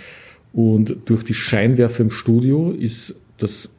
Und 0.54 0.96
durch 1.06 1.24
die 1.24 1.34
Scheinwerfer 1.34 2.00
im 2.00 2.10
Studio 2.10 2.70
ist 2.70 3.14
das 3.38 3.70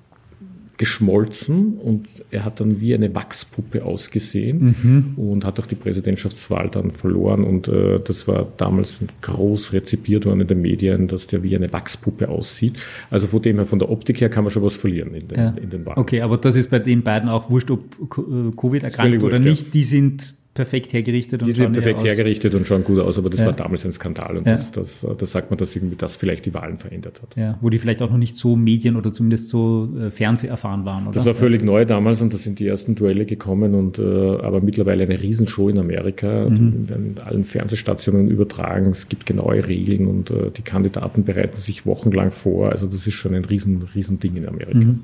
geschmolzen 0.77 1.75
und 1.77 2.07
er 2.31 2.43
hat 2.43 2.59
dann 2.59 2.81
wie 2.81 2.93
eine 2.93 3.13
Wachspuppe 3.15 3.85
ausgesehen 3.85 4.75
mhm. 4.83 5.13
und 5.15 5.45
hat 5.45 5.59
auch 5.59 5.65
die 5.65 5.75
Präsidentschaftswahl 5.75 6.69
dann 6.69 6.91
verloren 6.91 7.43
und 7.43 7.67
äh, 7.67 7.99
das 7.99 8.27
war 8.27 8.47
damals 8.57 8.99
groß 9.21 9.73
rezipiert 9.73 10.25
worden 10.25 10.41
in 10.41 10.47
den 10.47 10.61
Medien, 10.61 11.07
dass 11.07 11.27
der 11.27 11.43
wie 11.43 11.55
eine 11.55 11.71
Wachspuppe 11.71 12.27
aussieht. 12.27 12.77
Also 13.09 13.27
von 13.27 13.41
dem 13.41 13.57
her, 13.57 13.65
von 13.65 13.79
der 13.79 13.89
Optik 13.89 14.19
her 14.19 14.29
kann 14.29 14.43
man 14.43 14.51
schon 14.51 14.63
was 14.63 14.75
verlieren 14.75 15.13
in 15.13 15.27
den, 15.27 15.37
ja. 15.37 15.49
in 15.51 15.69
den 15.69 15.85
Wahlen. 15.85 15.97
Okay, 15.97 16.21
aber 16.21 16.37
das 16.37 16.55
ist 16.55 16.69
bei 16.69 16.79
den 16.79 17.03
beiden 17.03 17.29
auch 17.29 17.49
wurscht, 17.49 17.71
ob 17.71 17.81
äh, 18.01 18.55
Covid 18.55 18.83
erkrankt 18.83 19.23
oder 19.23 19.37
wurscht, 19.37 19.45
nicht, 19.45 19.73
die 19.73 19.83
sind 19.83 20.35
perfekt 20.55 20.93
hergerichtet 20.93 21.41
und 21.41 21.47
Die 21.49 21.51
sind 21.51 21.73
perfekt 21.73 22.03
hergerichtet 22.03 22.55
und 22.55 22.65
schauen 22.65 22.85
gut 22.85 22.99
aus, 22.99 23.17
aber 23.17 23.29
das 23.29 23.41
ja. 23.41 23.47
war 23.47 23.53
damals 23.53 23.85
ein 23.85 23.91
Skandal 23.91 24.37
und 24.37 24.47
ja. 24.47 24.53
das, 24.53 24.71
das, 24.71 25.05
das 25.17 25.31
sagt 25.31 25.51
man, 25.51 25.57
dass 25.57 25.75
irgendwie 25.75 25.97
das 25.97 26.15
vielleicht 26.15 26.45
die 26.45 26.53
Wahlen 26.53 26.77
verändert 26.77 27.21
hat. 27.21 27.35
Ja, 27.35 27.59
wo 27.59 27.69
die 27.69 27.77
vielleicht 27.77 28.01
auch 28.01 28.09
noch 28.09 28.17
nicht 28.17 28.37
so 28.37 28.55
Medien- 28.55 28.95
oder 28.95 29.11
zumindest 29.11 29.49
so 29.49 29.89
äh, 29.99 30.09
Fernseherfahren 30.09 30.85
waren, 30.85 31.07
oder? 31.07 31.15
Das 31.15 31.25
war 31.25 31.35
völlig 31.35 31.61
neu 31.61 31.83
damals 31.83 32.21
und 32.21 32.33
da 32.33 32.37
sind 32.37 32.59
die 32.59 32.67
ersten 32.67 32.95
Duelle 32.95 33.25
gekommen 33.25 33.75
und 33.75 33.99
äh, 33.99 34.01
aber 34.01 34.61
mittlerweile 34.61 35.03
eine 35.03 35.21
Riesenshow 35.21 35.67
in 35.67 35.77
Amerika, 35.77 36.49
mhm. 36.49 36.87
in 36.89 37.17
allen 37.21 37.43
Fernsehstationen 37.43 38.29
übertragen, 38.29 38.91
es 38.91 39.09
gibt 39.09 39.25
genaue 39.25 39.67
Regeln 39.67 40.07
und 40.07 40.31
äh, 40.31 40.51
die 40.55 40.61
Kandidaten 40.61 41.25
bereiten 41.25 41.57
sich 41.57 41.85
wochenlang 41.85 42.31
vor, 42.31 42.71
also 42.71 42.87
das 42.87 43.05
ist 43.05 43.13
schon 43.15 43.35
ein 43.35 43.43
riesen, 43.43 43.85
riesen 43.93 44.21
Ding 44.21 44.37
in 44.37 44.47
Amerika. 44.47 44.79
Mhm. 44.79 45.01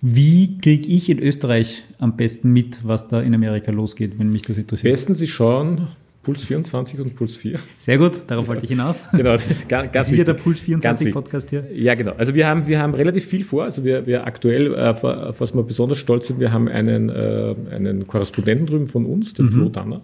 Wie 0.00 0.58
kriege 0.58 0.88
ich 0.88 1.10
in 1.10 1.18
Österreich 1.18 1.84
am 1.98 2.16
besten 2.16 2.52
mit, 2.52 2.80
was 2.84 3.08
da 3.08 3.20
in 3.20 3.34
Amerika 3.34 3.72
losgeht, 3.72 4.18
wenn 4.18 4.30
mich 4.30 4.42
das 4.42 4.56
interessiert? 4.56 4.92
Besten 4.92 5.14
Sie 5.14 5.26
schauen 5.26 5.88
Puls 6.22 6.44
24 6.44 7.00
und 7.00 7.16
Puls 7.16 7.36
4. 7.36 7.58
Sehr 7.78 7.98
gut, 7.98 8.20
darauf 8.26 8.46
wollte 8.48 8.64
ich 8.64 8.70
hinaus. 8.70 9.02
genau, 9.12 9.32
das 9.32 9.46
ist 9.46 9.68
ganz, 9.68 9.90
ganz 9.92 10.10
wieder 10.10 10.24
der 10.24 10.34
Puls 10.34 10.60
24 10.60 11.12
Podcast 11.12 11.50
hier. 11.50 11.64
Ja, 11.72 11.94
genau. 11.94 12.12
Also 12.18 12.34
wir 12.34 12.46
haben, 12.46 12.68
wir 12.68 12.80
haben 12.80 12.94
relativ 12.94 13.24
viel 13.24 13.44
vor. 13.44 13.64
Also 13.64 13.82
wir, 13.82 14.06
wir 14.06 14.26
aktuell, 14.26 14.74
äh, 14.74 14.76
auf 14.76 15.40
was 15.40 15.54
wir 15.54 15.62
besonders 15.62 15.98
stolz 15.98 16.26
sind, 16.26 16.38
wir 16.38 16.52
haben 16.52 16.68
einen, 16.68 17.08
äh, 17.08 17.54
einen 17.74 18.06
Korrespondenten 18.06 18.66
drüben 18.66 18.88
von 18.88 19.06
uns, 19.06 19.32
den 19.32 19.46
mhm. 19.46 19.52
Flo 19.52 19.68
Danner 19.68 20.02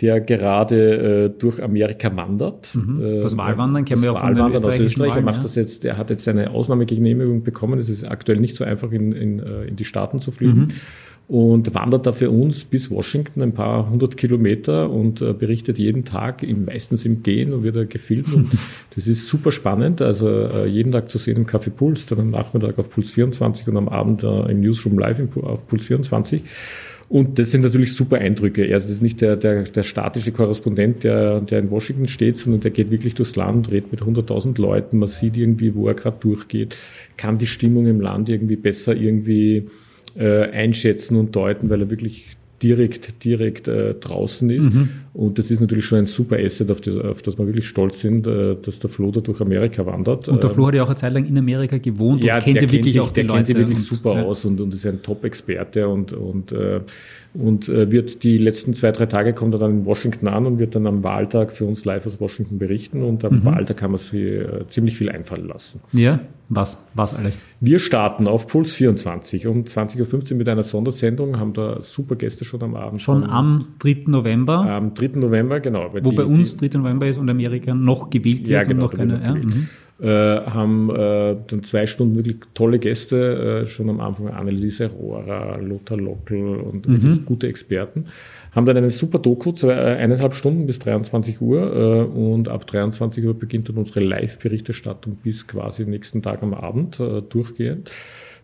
der 0.00 0.20
gerade 0.20 1.26
äh, 1.26 1.38
durch 1.38 1.62
Amerika 1.62 2.14
wandert. 2.14 2.74
Mhm. 2.74 3.02
Äh, 3.02 3.20
das 3.20 3.36
Wahlwandern 3.36 3.84
kennen 3.84 4.02
wir 4.02 4.12
auch 4.12 4.20
von 4.20 4.36
Wahlwandern 4.36 4.64
aus 4.64 4.78
Österreich. 4.78 5.10
Wahlen, 5.10 5.22
er 5.22 5.24
macht 5.24 5.38
ja. 5.38 5.42
das 5.42 5.54
jetzt, 5.54 5.84
er 5.84 5.96
hat 5.96 6.10
jetzt 6.10 6.28
eine 6.28 6.50
Ausnahmegenehmigung 6.50 7.42
bekommen. 7.42 7.78
Es 7.78 7.88
ist 7.88 8.04
aktuell 8.04 8.38
nicht 8.38 8.56
so 8.56 8.64
einfach, 8.64 8.92
in, 8.92 9.12
in, 9.12 9.38
äh, 9.38 9.64
in 9.64 9.76
die 9.76 9.84
Staaten 9.84 10.20
zu 10.20 10.32
fliegen. 10.32 10.58
Mhm. 10.58 10.72
Und 11.28 11.74
wandert 11.74 12.06
da 12.06 12.12
für 12.12 12.30
uns 12.30 12.62
bis 12.64 12.88
Washington 12.88 13.42
ein 13.42 13.52
paar 13.52 13.90
hundert 13.90 14.16
Kilometer 14.16 14.90
und 14.90 15.22
äh, 15.22 15.32
berichtet 15.32 15.76
jeden 15.76 16.04
Tag, 16.04 16.44
im, 16.44 16.66
meistens 16.66 17.04
im 17.04 17.24
Gehen 17.24 17.52
und 17.52 17.64
wird 17.64 17.74
er 17.74 17.86
gefilmt. 17.86 18.32
Und 18.32 18.50
das 18.94 19.08
ist 19.08 19.26
super 19.26 19.50
spannend. 19.50 20.02
Also 20.02 20.28
äh, 20.28 20.66
jeden 20.66 20.92
Tag 20.92 21.08
zu 21.08 21.18
sehen 21.18 21.38
im 21.38 21.46
Café 21.46 21.70
Puls, 21.70 22.06
dann 22.06 22.20
am 22.20 22.30
Nachmittag 22.30 22.78
auf 22.78 22.90
Puls 22.90 23.10
24 23.10 23.66
und 23.66 23.76
am 23.76 23.88
Abend 23.88 24.22
äh, 24.22 24.52
im 24.52 24.60
Newsroom 24.60 24.98
Live 24.98 25.18
auf 25.38 25.66
Puls 25.66 25.84
24. 25.86 26.44
Und 27.08 27.38
das 27.38 27.52
sind 27.52 27.60
natürlich 27.60 27.94
super 27.94 28.18
Eindrücke. 28.18 28.64
Er 28.64 28.78
ist 28.78 29.00
nicht 29.00 29.20
der, 29.20 29.36
der, 29.36 29.62
der 29.62 29.82
statische 29.84 30.32
Korrespondent, 30.32 31.04
der, 31.04 31.40
der 31.40 31.60
in 31.60 31.70
Washington 31.70 32.08
steht, 32.08 32.38
sondern 32.38 32.62
der 32.62 32.72
geht 32.72 32.90
wirklich 32.90 33.14
durchs 33.14 33.36
Land, 33.36 33.70
redet 33.70 33.92
mit 33.92 34.02
100.000 34.02 34.60
Leuten. 34.60 34.98
Man 34.98 35.08
sieht 35.08 35.36
irgendwie, 35.36 35.74
wo 35.74 35.86
er 35.86 35.94
gerade 35.94 36.16
durchgeht, 36.20 36.74
kann 37.16 37.38
die 37.38 37.46
Stimmung 37.46 37.86
im 37.86 38.00
Land 38.00 38.28
irgendwie 38.28 38.56
besser 38.56 38.96
irgendwie 38.96 39.68
äh, 40.16 40.50
einschätzen 40.50 41.16
und 41.16 41.36
deuten, 41.36 41.70
weil 41.70 41.82
er 41.82 41.90
wirklich 41.90 42.26
direkt, 42.62 43.22
direkt 43.24 43.68
äh, 43.68 43.94
draußen 43.94 44.50
ist. 44.50 44.72
Mhm. 44.72 44.88
Und 45.16 45.38
das 45.38 45.50
ist 45.50 45.62
natürlich 45.62 45.86
schon 45.86 46.00
ein 46.00 46.04
super 46.04 46.36
Asset, 46.36 46.70
auf 46.70 46.82
das, 46.82 46.94
auf 46.94 47.22
das 47.22 47.38
wir 47.38 47.46
wirklich 47.46 47.66
stolz 47.66 48.00
sind, 48.00 48.26
äh, 48.26 48.54
dass 48.60 48.80
der 48.80 48.90
Flo 48.90 49.10
da 49.10 49.20
durch 49.20 49.40
Amerika 49.40 49.86
wandert. 49.86 50.28
Und 50.28 50.42
der 50.42 50.50
Flo 50.50 50.66
hat 50.66 50.74
ja 50.74 50.82
auch 50.82 50.88
eine 50.88 50.96
Zeit 50.96 51.14
lang 51.14 51.24
in 51.24 51.38
Amerika 51.38 51.78
gewohnt 51.78 52.22
ja, 52.22 52.34
und 52.34 52.42
kennt 52.42 52.56
ja 52.56 52.70
wirklich 52.70 52.92
sich, 52.92 53.00
auch 53.00 53.08
die 53.08 53.22
der 53.22 53.24
Leute. 53.24 53.30
Der 53.30 53.36
kennt 53.36 53.46
sich 53.46 53.56
wirklich 53.56 53.78
und, 53.78 53.96
super 53.96 54.14
ja. 54.16 54.24
aus 54.24 54.44
und, 54.44 54.60
und 54.60 54.74
ist 54.74 54.84
ein 54.84 55.02
Top-Experte 55.02 55.88
und, 55.88 56.12
und 56.12 56.52
äh, 56.52 56.80
und 57.32 57.68
äh, 57.68 57.90
wird 57.90 58.22
die 58.22 58.38
letzten 58.38 58.72
zwei, 58.72 58.92
drei 58.92 59.04
Tage 59.04 59.34
kommt 59.34 59.54
er 59.54 59.58
dann 59.58 59.70
in 59.70 59.84
Washington 59.84 60.26
an 60.26 60.46
und 60.46 60.58
wird 60.58 60.74
dann 60.74 60.86
am 60.86 61.02
Wahltag 61.02 61.52
für 61.52 61.66
uns 61.66 61.84
live 61.84 62.06
aus 62.06 62.18
Washington 62.18 62.58
berichten 62.58 63.02
und 63.02 63.24
am 63.26 63.40
mhm. 63.40 63.44
Wahltag 63.44 63.76
kann 63.76 63.90
man 63.90 63.98
sich 63.98 64.42
ziemlich 64.68 64.96
viel 64.96 65.10
einfallen 65.10 65.46
lassen. 65.46 65.80
Ja, 65.92 66.20
was, 66.48 66.78
was 66.94 67.12
alles? 67.12 67.40
Wir 67.60 67.80
starten 67.80 68.28
auf 68.28 68.46
Puls 68.46 68.72
24 68.74 69.48
um 69.48 69.64
20.15 69.64 70.32
Uhr 70.32 70.38
mit 70.38 70.48
einer 70.48 70.62
Sondersendung, 70.62 71.40
haben 71.40 71.52
da 71.52 71.80
super 71.80 72.14
Gäste 72.14 72.44
schon 72.44 72.62
am 72.62 72.76
Abend. 72.76 73.02
Schon 73.02 73.22
von, 73.22 73.30
am 73.30 73.66
3. 73.80 74.04
November? 74.06 74.60
Am 74.60 74.94
3. 74.94 75.05
November, 75.14 75.60
genau. 75.60 75.92
Wo 75.92 76.10
die, 76.10 76.16
bei 76.16 76.24
uns 76.24 76.56
3. 76.56 76.78
November 76.78 77.06
ist 77.06 77.18
und 77.18 77.28
Amerika 77.28 77.74
noch 77.74 78.10
gewählt 78.10 78.40
wird 78.40 78.50
ja, 78.50 78.62
genau, 78.62 78.84
noch 78.84 78.94
keine. 78.94 79.22
Ja, 79.22 79.34
mhm 79.34 79.68
äh, 80.00 80.06
haben 80.06 80.90
äh, 80.90 81.36
dann 81.46 81.62
zwei 81.62 81.86
Stunden 81.86 82.16
wirklich 82.16 82.36
tolle 82.54 82.78
Gäste, 82.78 83.62
äh, 83.62 83.66
schon 83.66 83.88
am 83.88 84.00
Anfang 84.00 84.28
Anneliese 84.28 84.90
Rohrer, 84.90 85.58
Lothar 85.60 85.96
Lockel 85.96 86.56
und 86.56 86.86
mhm. 86.86 87.02
wirklich 87.02 87.24
gute 87.24 87.48
Experten. 87.48 88.06
Haben 88.52 88.66
dann 88.66 88.76
eine 88.76 88.90
super 88.90 89.18
Doku, 89.18 89.52
zwei, 89.52 89.72
äh, 89.72 89.96
eineinhalb 89.96 90.34
Stunden 90.34 90.66
bis 90.66 90.78
23 90.80 91.40
Uhr 91.40 91.74
äh, 91.74 92.02
und 92.04 92.48
ab 92.48 92.66
23 92.66 93.24
Uhr 93.24 93.34
beginnt 93.34 93.68
dann 93.68 93.76
unsere 93.76 94.00
Live-Berichterstattung 94.00 95.16
bis 95.22 95.46
quasi 95.46 95.84
nächsten 95.86 96.22
Tag 96.22 96.42
am 96.42 96.52
Abend 96.52 97.00
äh, 97.00 97.22
durchgehend. 97.22 97.90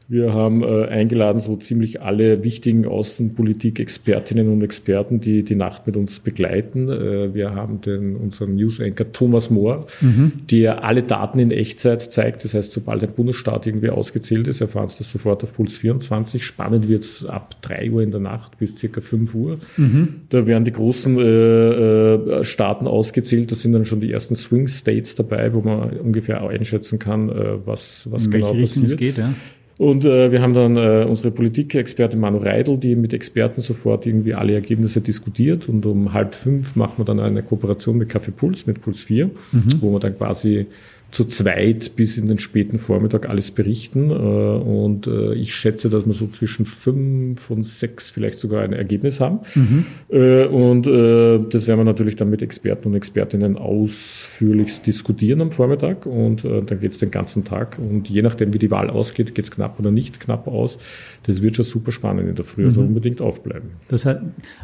Wir 0.09 0.33
haben 0.33 0.63
äh, 0.63 0.87
eingeladen 0.87 1.41
so 1.41 1.57
ziemlich 1.57 2.03
alle 2.03 2.45
wichtigen 2.45 2.87
Außenpolitik-Expertinnen 2.87 4.53
und 4.53 4.63
Experten, 4.63 5.21
die 5.21 5.43
die 5.43 5.55
Nacht 5.55 5.87
mit 5.87 5.97
uns 5.97 6.19
begleiten. 6.19 6.89
Äh, 6.89 7.35
wir 7.35 7.55
haben 7.55 7.81
den, 7.81 8.17
unseren 8.17 8.55
News-Anchor 8.57 9.13
Thomas 9.13 9.51
Mohr, 9.51 9.87
mhm. 10.01 10.33
der 10.51 10.85
alle 10.85 11.03
Daten 11.03 11.39
in 11.39 11.51
Echtzeit 11.51 12.13
zeigt. 12.13 12.45
Das 12.45 12.55
heißt, 12.55 12.73
sobald 12.73 13.03
ein 13.03 13.13
Bundesstaat 13.13 13.67
irgendwie 13.67 13.91
ausgezählt 13.91 14.49
ist, 14.49 14.61
erfahren 14.61 14.89
Sie 14.89 14.99
das 14.99 15.13
sofort 15.13 15.43
auf 15.45 15.55
Puls 15.55 15.79
24. 15.79 16.45
Spannend 16.45 16.89
wird 16.89 17.05
es 17.05 17.25
ab 17.25 17.57
3 17.63 17.91
Uhr 17.91 18.03
in 18.03 18.11
der 18.11 18.21
Nacht 18.21 18.59
bis 18.59 18.77
circa 18.77 19.01
5 19.01 19.35
Uhr. 19.35 19.59
Mhm. 19.77 20.09
Da 20.29 20.47
werden 20.47 20.65
die 20.65 20.73
großen 20.73 21.19
äh, 21.19 22.15
äh, 22.15 22.45
Staaten 22.45 22.87
ausgezählt. 22.87 23.53
Da 23.53 23.57
sind 23.57 23.73
dann 23.73 23.85
schon 23.85 24.01
die 24.01 24.13
ersten 24.13 24.35
Swing 24.35 24.69
States 24.69 25.15
dabei, 25.15 25.53
wo 25.55 25.61
man 25.61 25.91
ungefähr 25.99 26.47
einschätzen 26.47 26.99
kann, 26.99 27.29
äh, 27.29 27.67
was, 27.67 28.09
was 28.11 28.31
genau 28.31 28.55
passiert. 28.55 28.97
Geht, 28.99 29.19
ja. 29.19 29.33
Und 29.79 30.05
äh, 30.05 30.31
wir 30.31 30.43
haben 30.43 30.55
dann 30.55 30.77
äh, 30.77 31.05
unsere 31.09 31.31
Politikexpertin 31.31 32.21
Manu 32.21 32.39
Reidel, 32.39 32.77
die 32.77 32.95
mit 32.95 33.13
Experten 33.13 33.61
sofort 33.61 34.07
irgendwie 34.07 34.35
alle 34.35 34.55
Ergebnisse 34.55 35.01
diskutiert. 35.01 35.69
Und 35.69 35.87
um 35.87 36.13
halb 36.13 36.35
fünf 36.35 36.77
machen 36.77 36.95
wir 36.99 37.05
dann 37.05 37.21
eine 37.21 37.43
Kooperation 37.43 37.99
mit 37.99 38.11
Café 38.11 38.31
Puls, 38.31 38.67
mit 38.67 38.81
Puls 38.83 39.03
4, 39.05 39.27
mhm. 39.27 39.33
wo 39.81 39.93
wir 39.93 40.01
dann 40.01 40.17
quasi 40.17 40.67
zu 41.13 41.27
zweit 41.27 41.95
bis 41.95 42.17
in 42.17 42.27
den 42.27 42.39
späten 42.39 42.79
Vormittag 42.79 43.29
alles 43.29 43.51
berichten. 43.51 44.11
Äh, 44.11 44.15
und 44.15 45.07
äh, 45.07 45.35
ich 45.35 45.55
schätze, 45.55 45.91
dass 45.91 46.07
wir 46.07 46.15
so 46.15 46.27
zwischen 46.27 46.65
fünf 46.65 47.51
und 47.51 47.65
sechs 47.65 48.11
vielleicht 48.11 48.39
sogar 48.39 48.63
ein 48.63 48.73
Ergebnis 48.73 49.21
haben. 49.21 49.41
Mhm. 49.55 49.85
Äh, 50.09 50.47
und 50.47 50.87
das 50.87 51.67
werden 51.67 51.81
wir 51.81 51.85
natürlich 51.85 52.17
dann 52.17 52.31
mit 52.31 52.41
Experten 52.43 52.89
und 52.89 52.95
Expertinnen 52.95 53.59
ausführlich 53.59 54.81
diskutieren 54.81 55.43
am 55.43 55.51
Vormittag. 55.51 56.07
Und 56.07 56.45
dann 56.45 56.81
geht 56.81 56.93
es 56.93 56.99
den 56.99 57.11
ganzen 57.11 57.45
Tag. 57.45 57.79
Und 57.79 58.09
je 58.09 58.23
nachdem, 58.23 58.55
wie 58.55 58.59
die 58.59 58.71
Wahl 58.71 58.89
ausgeht, 58.89 59.35
geht 59.35 59.45
es 59.45 59.51
knapp 59.51 59.79
oder 59.79 59.91
nicht 59.91 60.19
knapp 60.19 60.49
aus. 60.49 60.79
Das 61.25 61.43
wird 61.43 61.57
schon 61.57 61.65
super 61.65 61.93
spannend 61.93 62.29
in 62.29 62.35
der 62.35 62.45
Früh. 62.45 62.65
Also 62.65 62.81
mhm. 62.81 62.89
unbedingt 62.89 63.21
aufbleiben. 63.21 63.71
Das 63.89 64.07
heißt, 64.07 64.21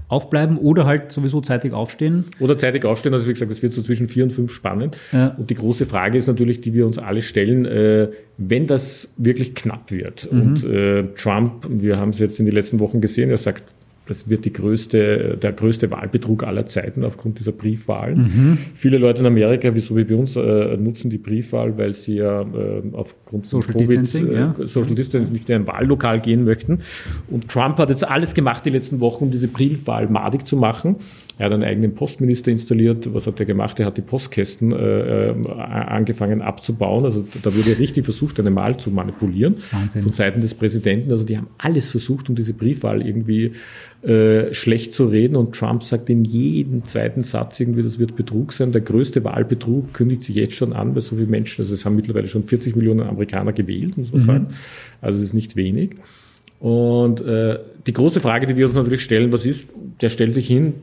aufbleiben 0.09 0.57
oder 0.57 0.87
halt 0.87 1.12
sowieso 1.12 1.40
zeitig 1.40 1.73
aufstehen? 1.73 2.25
Oder 2.40 2.57
zeitig 2.57 2.85
aufstehen. 2.85 3.12
Also 3.12 3.28
wie 3.28 3.33
gesagt, 3.33 3.52
es 3.52 3.62
wird 3.62 3.75
so 3.75 3.83
zwischen 3.83 4.09
vier 4.09 4.25
und 4.25 4.33
fünf 4.33 4.52
spannend. 4.52 4.97
Ja. 5.12 5.28
Und 5.38 5.50
die 5.50 5.55
große 5.55 5.87
Frage 5.87 6.19
ist 6.19 6.26
natürlich, 6.26 6.38
natürlich, 6.38 6.61
die 6.61 6.73
wir 6.73 6.87
uns 6.87 6.99
alle 6.99 7.21
stellen, 7.21 7.66
äh, 7.66 8.09
wenn 8.37 8.68
das 8.68 9.12
wirklich 9.16 9.54
knapp 9.54 9.90
wird. 9.90 10.30
Mhm. 10.30 10.40
Und 10.40 10.64
äh, 10.64 11.04
Trump, 11.16 11.66
wir 11.68 11.99
haben 11.99 12.11
es 12.11 12.21
jetzt 12.21 12.38
in 12.38 12.47
den 12.47 12.54
letzten 12.54 12.78
Wochen 12.78 13.00
gesehen, 13.00 13.30
er 13.30 13.38
sagt, 13.38 13.64
das 14.07 14.30
wird 14.30 14.47
die 14.47 14.52
größte, 14.54 15.37
der 15.37 15.52
größte 15.52 15.90
Wahlbetrug 15.90 16.42
aller 16.42 16.64
Zeiten 16.64 17.04
aufgrund 17.04 17.40
dieser 17.40 17.52
Briefwahlen. 17.52 18.18
Mhm. 18.18 18.59
Viele 18.75 18.97
Leute 18.97 19.21
in 19.21 19.26
Amerika, 19.26 19.75
wie 19.75 19.80
so 19.80 19.97
wie 19.99 20.04
bei 20.04 20.14
uns, 20.14 20.35
äh, 20.35 20.78
nutzen 20.78 21.11
die 21.11 21.18
Briefwahl, 21.18 21.76
weil 21.76 21.92
sie 21.92 22.14
ja 22.14 22.40
äh, 22.40 22.83
aufgrund 22.92 23.45
Social 23.45 23.73
Covid, 23.75 24.00
Distancing, 24.00 24.28
äh, 24.30 24.35
ja. 24.35 24.54
Social 24.61 24.95
Distancing 24.95 25.35
nicht 25.35 25.50
in 25.50 25.57
ein 25.57 25.66
Wahllokal 25.66 26.21
gehen 26.21 26.45
möchten. 26.45 26.80
Und 27.28 27.49
Trump 27.49 27.76
hat 27.76 27.90
jetzt 27.90 28.09
alles 28.09 28.33
gemacht 28.33 28.64
die 28.64 28.71
letzten 28.71 29.00
Wochen, 29.00 29.25
um 29.25 29.30
diese 29.30 29.49
Briefwahl 29.49 30.09
madig 30.09 30.47
zu 30.47 30.57
machen. 30.57 30.97
Er 31.38 31.47
hat 31.47 31.52
einen 31.52 31.62
eigenen 31.62 31.95
Postminister 31.95 32.50
installiert. 32.50 33.14
Was 33.14 33.26
hat 33.28 33.38
er 33.38 33.47
gemacht? 33.47 33.78
Er 33.78 33.87
hat 33.87 33.97
die 33.97 34.02
Postkästen 34.02 34.73
äh, 34.73 35.30
äh 35.30 35.35
angefangen 35.49 36.42
abzubauen. 36.42 37.04
Also 37.04 37.25
da 37.42 37.54
wurde 37.54 37.78
richtig 37.78 38.04
versucht, 38.04 38.40
eine 38.40 38.54
Wahl 38.57 38.76
zu 38.78 38.90
manipulieren 38.90 39.59
Wahnsinn. 39.71 40.02
von 40.02 40.12
Seiten 40.12 40.40
des 40.40 40.54
Präsidenten. 40.54 41.11
Also 41.11 41.25
die 41.25 41.37
haben 41.37 41.47
alles 41.57 41.90
versucht, 41.90 42.28
um 42.28 42.35
diese 42.35 42.54
Briefwahl 42.54 43.07
irgendwie 43.07 43.52
äh, 44.02 44.52
schlecht 44.52 44.92
zu 44.92 45.07
reden. 45.07 45.37
Und 45.37 45.54
Trump 45.54 45.85
sagt 45.85 46.11
in 46.11 46.25
jedem 46.25 46.85
zweiten 46.85 47.23
Satz 47.23 47.61
irgendwie, 47.61 47.85
das 47.85 48.00
wird 48.00 48.16
Betrug 48.16 48.52
sein. 48.52 48.73
Der 48.73 48.80
größte 48.80 49.23
Wahlbetrug 49.23 49.95
kündigt 49.95 50.25
sich 50.25 50.35
jetzt 50.35 50.54
schon 50.54 50.73
an, 50.73 50.95
weil 50.95 51.02
so 51.02 51.14
viele 51.14 51.28
Menschen, 51.28 51.62
also 51.62 51.73
es 51.73 51.85
haben 51.85 51.95
mittlerweile 51.95 52.26
schon 52.26 52.45
40 52.45 52.75
Millionen 52.75 53.00
Amerikaner 53.00 53.52
gewählt, 53.52 53.97
muss 53.97 54.11
man 54.12 54.21
mhm. 54.21 54.26
sagen. 54.26 54.47
Also 55.00 55.18
es 55.18 55.26
ist 55.26 55.35
nicht 55.35 55.54
wenig. 55.54 55.97
Und 56.60 57.20
äh, 57.20 57.58
die 57.86 57.92
große 57.92 58.20
Frage, 58.20 58.46
die 58.46 58.56
wir 58.56 58.66
uns 58.66 58.74
natürlich 58.74 59.02
stellen, 59.02 59.32
was 59.32 59.46
ist, 59.46 59.66
der 60.00 60.08
stellt 60.08 60.34
sich 60.34 60.46
hin, 60.46 60.74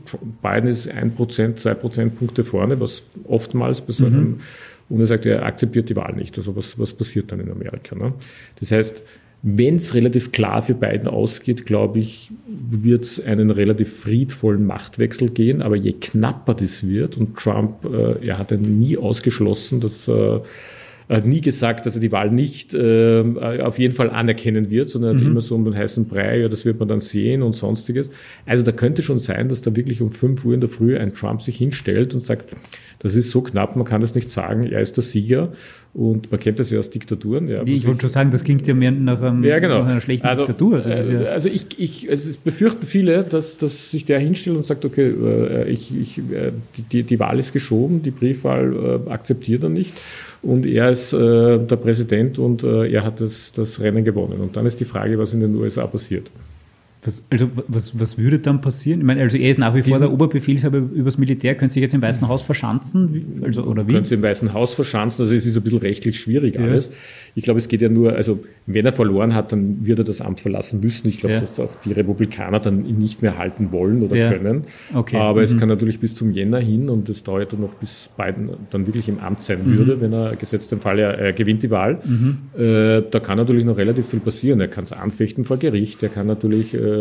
Biden 0.42 0.68
ist 0.68 0.88
ein 0.88 1.14
Prozent, 1.14 1.60
zwei 1.60 1.74
Prozentpunkte 1.74 2.44
vorne, 2.44 2.80
was 2.80 3.02
oftmals 3.24 3.80
bei 3.80 3.92
so 3.92 4.06
einem 4.06 4.22
mhm. 4.22 4.40
und 4.88 5.00
er 5.00 5.06
sagt, 5.06 5.26
er 5.26 5.44
akzeptiert 5.44 5.88
die 5.88 5.96
Wahl 5.96 6.14
nicht. 6.14 6.36
Also 6.38 6.56
was, 6.56 6.78
was 6.78 6.94
passiert 6.94 7.30
dann 7.30 7.40
in 7.40 7.50
Amerika? 7.50 7.94
Ne? 7.94 8.14
Das 8.58 8.72
heißt, 8.72 9.02
wenn 9.42 9.76
es 9.76 9.94
relativ 9.94 10.32
klar 10.32 10.62
für 10.62 10.74
beiden 10.74 11.08
ausgeht, 11.08 11.66
glaube 11.66 12.00
ich, 12.00 12.32
wird 12.48 13.04
es 13.04 13.20
einen 13.24 13.50
relativ 13.50 14.00
friedvollen 14.00 14.66
Machtwechsel 14.66 15.30
gehen. 15.30 15.62
Aber 15.62 15.76
je 15.76 15.92
knapper 15.92 16.54
das 16.54 16.86
wird, 16.86 17.16
und 17.16 17.36
Trump, 17.36 17.84
äh, 17.84 18.26
er 18.26 18.38
hat 18.38 18.50
ja 18.50 18.56
nie 18.56 18.96
ausgeschlossen, 18.96 19.80
dass 19.80 20.08
äh, 20.08 20.40
er 21.08 21.18
hat 21.18 21.26
nie 21.26 21.40
gesagt, 21.40 21.86
dass 21.86 21.94
er 21.94 22.00
die 22.00 22.10
Wahl 22.10 22.30
nicht 22.30 22.74
äh, 22.74 23.22
auf 23.62 23.78
jeden 23.78 23.94
Fall 23.94 24.10
anerkennen 24.10 24.70
wird, 24.70 24.88
sondern 24.88 25.12
er 25.12 25.14
hat 25.16 25.22
mhm. 25.22 25.30
immer 25.30 25.40
so 25.40 25.54
um 25.54 25.64
den 25.64 25.76
heißen 25.76 26.06
Brei, 26.06 26.40
ja, 26.40 26.48
das 26.48 26.64
wird 26.64 26.80
man 26.80 26.88
dann 26.88 27.00
sehen 27.00 27.42
und 27.42 27.54
sonstiges. 27.54 28.10
Also 28.44 28.64
da 28.64 28.72
könnte 28.72 29.02
schon 29.02 29.20
sein, 29.20 29.48
dass 29.48 29.62
da 29.62 29.76
wirklich 29.76 30.02
um 30.02 30.10
5 30.10 30.44
Uhr 30.44 30.54
in 30.54 30.60
der 30.60 30.68
Früh 30.68 30.96
ein 30.96 31.14
Trump 31.14 31.42
sich 31.42 31.56
hinstellt 31.56 32.14
und 32.14 32.20
sagt, 32.20 32.56
das 32.98 33.14
ist 33.14 33.30
so 33.30 33.42
knapp, 33.42 33.76
man 33.76 33.84
kann 33.84 34.00
das 34.00 34.14
nicht 34.14 34.30
sagen, 34.30 34.64
er 34.64 34.80
ist 34.80 34.96
der 34.96 35.04
Sieger. 35.04 35.52
Und 35.92 36.30
man 36.30 36.38
kennt 36.38 36.58
das 36.58 36.70
ja 36.70 36.78
aus 36.78 36.90
Diktaturen. 36.90 37.48
Ja, 37.48 37.62
ich 37.64 37.86
wollte 37.86 38.02
schon 38.02 38.10
sagen, 38.10 38.30
das 38.30 38.44
klingt 38.44 38.66
ja 38.66 38.74
mehr 38.74 38.90
nach, 38.90 39.22
einem, 39.22 39.42
ja, 39.44 39.58
genau. 39.58 39.78
nach 39.78 39.92
einer 39.92 40.00
schlechten 40.02 40.26
also, 40.26 40.44
Diktatur. 40.44 40.86
Ja 40.86 41.30
also 41.30 41.48
ich, 41.48 41.78
ich, 41.78 42.10
also 42.10 42.28
es 42.28 42.36
befürchten 42.36 42.86
viele, 42.86 43.22
dass, 43.22 43.56
dass 43.56 43.90
sich 43.90 44.04
der 44.04 44.18
hinstellt 44.18 44.58
und 44.58 44.66
sagt, 44.66 44.84
okay, 44.84 45.08
äh, 45.08 45.70
ich, 45.70 45.96
ich, 45.98 46.18
äh, 46.18 46.52
die, 46.92 47.02
die 47.02 47.18
Wahl 47.18 47.38
ist 47.38 47.54
geschoben, 47.54 48.02
die 48.02 48.10
Briefwahl 48.10 49.00
äh, 49.06 49.10
akzeptiert 49.10 49.62
er 49.62 49.70
nicht 49.70 49.94
und 50.46 50.64
er 50.64 50.90
ist 50.90 51.12
äh, 51.12 51.58
der 51.58 51.76
Präsident 51.76 52.38
und 52.38 52.62
äh, 52.62 52.88
er 52.90 53.04
hat 53.04 53.20
das, 53.20 53.52
das 53.52 53.80
Rennen 53.80 54.04
gewonnen. 54.04 54.40
Und 54.40 54.56
dann 54.56 54.64
ist 54.64 54.78
die 54.78 54.84
Frage, 54.84 55.18
was 55.18 55.32
in 55.32 55.40
den 55.40 55.54
USA 55.56 55.86
passiert. 55.86 56.30
Was, 57.04 57.24
also 57.30 57.48
was, 57.68 57.98
was 57.98 58.18
würde 58.18 58.40
dann 58.40 58.60
passieren? 58.60 59.00
Ich 59.00 59.06
meine, 59.06 59.20
also 59.20 59.36
er 59.36 59.50
ist 59.50 59.58
nach 59.58 59.74
wie 59.74 59.82
vor 59.82 59.98
der 59.98 60.12
Oberbefehlshaber 60.12 60.78
übers 60.78 61.18
Militär. 61.18 61.54
Können 61.54 61.70
Sie 61.70 61.80
jetzt 61.80 61.94
im 61.94 62.02
Weißen 62.02 62.26
Haus 62.26 62.42
verschanzen? 62.42 63.42
Also, 63.44 63.62
oder 63.62 63.86
wie? 63.86 63.92
Können 63.92 64.06
Sie 64.06 64.16
im 64.16 64.22
Weißen 64.22 64.52
Haus 64.52 64.74
verschanzen? 64.74 65.22
Also 65.22 65.34
es 65.34 65.46
ist 65.46 65.56
ein 65.56 65.62
bisschen 65.62 65.78
rechtlich 65.78 66.18
schwierig 66.18 66.56
ja. 66.56 66.62
alles. 66.62 66.90
Ich 67.36 67.44
glaube, 67.44 67.58
es 67.58 67.68
geht 67.68 67.82
ja 67.82 67.88
nur, 67.90 68.14
also 68.14 68.42
wenn 68.66 68.86
er 68.86 68.92
verloren 68.92 69.34
hat, 69.34 69.52
dann 69.52 69.86
wird 69.86 69.98
er 69.98 70.04
das 70.04 70.20
Amt 70.20 70.40
verlassen 70.40 70.80
müssen. 70.80 71.06
Ich 71.06 71.18
glaube, 71.18 71.34
ja. 71.34 71.40
dass 71.40 71.60
auch 71.60 71.76
die 71.84 71.92
Republikaner 71.92 72.60
dann 72.60 72.86
ihn 72.86 72.98
nicht 72.98 73.22
mehr 73.22 73.38
halten 73.38 73.72
wollen 73.72 74.02
oder 74.02 74.16
ja. 74.16 74.32
können. 74.32 74.64
Okay. 74.94 75.18
Aber 75.18 75.40
mhm. 75.40 75.44
es 75.44 75.56
kann 75.58 75.68
natürlich 75.68 76.00
bis 76.00 76.14
zum 76.14 76.32
Jänner 76.32 76.58
hin 76.58 76.88
und 76.88 77.08
es 77.08 77.22
dauert 77.22 77.52
dann 77.52 77.60
noch, 77.60 77.74
bis 77.74 78.10
Biden 78.16 78.50
dann 78.70 78.86
wirklich 78.86 79.08
im 79.08 79.18
Amt 79.18 79.42
sein 79.42 79.60
mhm. 79.64 79.76
würde, 79.76 80.00
wenn 80.00 80.12
er 80.12 80.34
gesetzt 80.36 80.72
im 80.72 80.80
Fall, 80.80 80.98
er, 80.98 81.18
er 81.18 81.32
gewinnt 81.34 81.62
die 81.62 81.70
Wahl. 81.70 82.00
Mhm. 82.04 82.38
Äh, 82.58 83.02
da 83.10 83.20
kann 83.20 83.36
natürlich 83.36 83.64
noch 83.64 83.76
relativ 83.76 84.08
viel 84.08 84.20
passieren. 84.20 84.58
Er 84.60 84.68
kann 84.68 84.84
es 84.84 84.92
anfechten 84.92 85.44
vor 85.44 85.58
Gericht, 85.58 86.02
er 86.02 86.08
kann 86.08 86.26
natürlich 86.26 86.74
äh, 86.74 86.95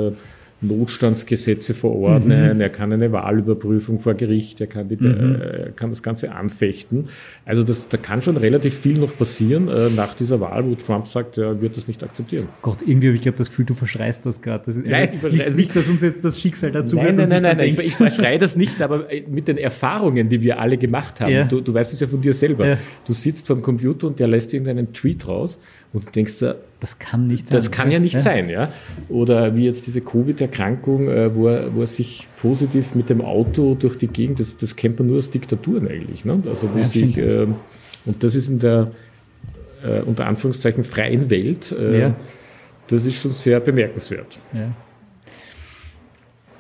Notstandsgesetze 0.62 1.74
verordnen, 1.74 2.56
mhm. 2.56 2.62
er 2.62 2.70
kann 2.70 2.92
eine 2.92 3.12
Wahlüberprüfung 3.12 4.00
vor 4.00 4.14
Gericht, 4.14 4.62
er 4.62 4.68
kann, 4.68 4.88
die, 4.88 4.96
mhm. 4.96 5.36
äh, 5.36 5.72
kann 5.75 5.90
das 5.90 6.02
Ganze 6.02 6.32
anfechten. 6.32 7.10
Also 7.46 7.64
das, 7.64 7.90
da 7.90 7.98
kann 7.98 8.22
schon 8.22 8.38
relativ 8.38 8.80
viel 8.80 8.98
noch 8.98 9.16
passieren 9.18 9.68
äh, 9.68 9.90
nach 9.90 10.16
dieser 10.16 10.40
Wahl, 10.40 10.66
wo 10.66 10.75
Trump 10.75 11.08
sagt, 11.08 11.38
er 11.38 11.62
wird 11.62 11.75
das 11.75 11.88
nicht 11.88 12.04
akzeptieren. 12.04 12.48
Gott, 12.62 12.80
irgendwie 12.82 13.08
habe 13.08 13.16
ich 13.16 13.22
glaube 13.22 13.38
das 13.38 13.50
Gefühl, 13.50 13.66
du 13.66 13.74
verschreist 13.74 14.25
das 14.25 14.42
gerade. 14.42 14.64
Das 14.66 14.75
nein, 14.78 15.10
ich 15.14 15.20
verschreie 15.20 15.46
nicht, 15.46 15.58
nicht, 15.58 15.75
dass 15.75 15.88
uns 15.88 16.02
jetzt 16.02 16.24
das 16.24 16.40
Schicksal 16.40 16.72
dazu 16.72 16.96
Nein, 16.96 17.16
nein, 17.16 17.30
nein, 17.30 17.44
nein, 17.44 17.58
nein 17.58 17.70
ich, 17.70 17.80
ich 17.80 17.96
verschreie 17.96 18.40
das 18.40 18.56
nicht, 18.56 18.82
aber 18.82 19.12
äh, 19.12 19.24
mit 19.30 19.48
den 19.50 19.58
Erfahrungen, 19.58 20.30
die 20.30 20.42
wir 20.42 20.60
alle 20.60 20.78
gemacht 20.78 21.20
haben, 21.20 21.32
ja. 21.32 21.44
du, 21.44 21.60
du 21.60 21.74
weißt 21.74 21.92
es 21.92 22.00
ja 22.00 22.08
von 22.08 22.22
dir 22.22 22.34
selber. 22.34 22.68
Ja. 22.68 22.78
Du 23.06 23.14
sitzt 23.14 23.48
vor 23.48 23.58
dem 23.58 23.62
Computer 23.62 24.08
und 24.08 24.20
der 24.20 24.28
lässt 24.28 24.54
irgendeinen 24.54 24.94
Tweet 24.94 25.28
raus 25.28 25.60
und 25.92 26.08
du 26.08 26.12
denkst 26.12 26.40
da, 26.40 26.56
das 26.86 27.00
kann 27.00 27.25
nicht 27.25 27.48
sein. 27.48 27.56
Das 27.56 27.72
kann 27.72 27.89
ja 27.89 27.98
nicht 27.98 28.13
ja. 28.13 28.22
sein, 28.22 28.48
ja. 28.48 28.70
Oder 29.10 29.56
wie 29.56 29.65
jetzt 29.65 29.88
diese 29.88 30.01
Covid-Erkrankung, 30.01 31.08
äh, 31.08 31.36
wo, 31.36 31.48
er, 31.48 31.74
wo 31.74 31.82
er 31.82 31.88
sich 31.88 32.27
positiv 32.39 32.94
mit 32.94 33.10
dem 33.10 33.22
Auto 33.22 33.74
durch 33.74 33.98
die 33.98 34.08
Gegend, 34.08 34.39
das, 34.39 34.56
das 34.56 34.75
kennt 34.75 35.00
man 35.00 35.08
nur 35.08 35.18
aus 35.18 35.32
Diktaturen 35.32 35.88
eigentlich. 35.88 36.25
Ne? 36.25 36.44
Also 36.48 36.72
wo 36.72 36.77
ja, 36.77 36.86
sich, 36.86 37.18
äh, 37.18 37.48
und 38.06 38.24
das 38.24 38.36
ist 38.36 38.50
in 38.50 38.60
der 38.60 38.92
äh, 39.84 40.01
unter 40.01 40.27
Anführungszeichen 40.27 40.84
freien 40.84 41.32
Welt, 41.32 41.72
äh, 41.72 42.01
ja. 42.01 42.15
das 42.88 43.08
ist 43.08 43.15
schon 43.15 43.34
sehr 43.34 43.60
bemerkenswert. 43.60 44.38
Ja. 44.53 44.70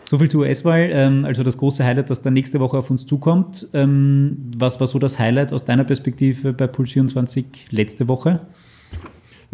So 0.05 0.17
viel 0.17 0.29
zur 0.29 0.41
US-Wahl, 0.41 0.89
ähm, 0.91 1.25
also 1.25 1.43
das 1.43 1.59
große 1.59 1.83
Highlight, 1.83 2.09
das 2.09 2.23
dann 2.23 2.33
nächste 2.33 2.59
Woche 2.59 2.79
auf 2.79 2.89
uns 2.89 3.05
zukommt. 3.05 3.67
Ähm, 3.73 4.51
was 4.57 4.79
war 4.79 4.87
so 4.87 4.97
das 4.97 5.19
Highlight 5.19 5.53
aus 5.53 5.65
deiner 5.65 5.83
Perspektive 5.83 6.53
bei 6.53 6.65
Puls 6.65 6.93
24 6.93 7.45
letzte 7.69 8.07
Woche? 8.07 8.41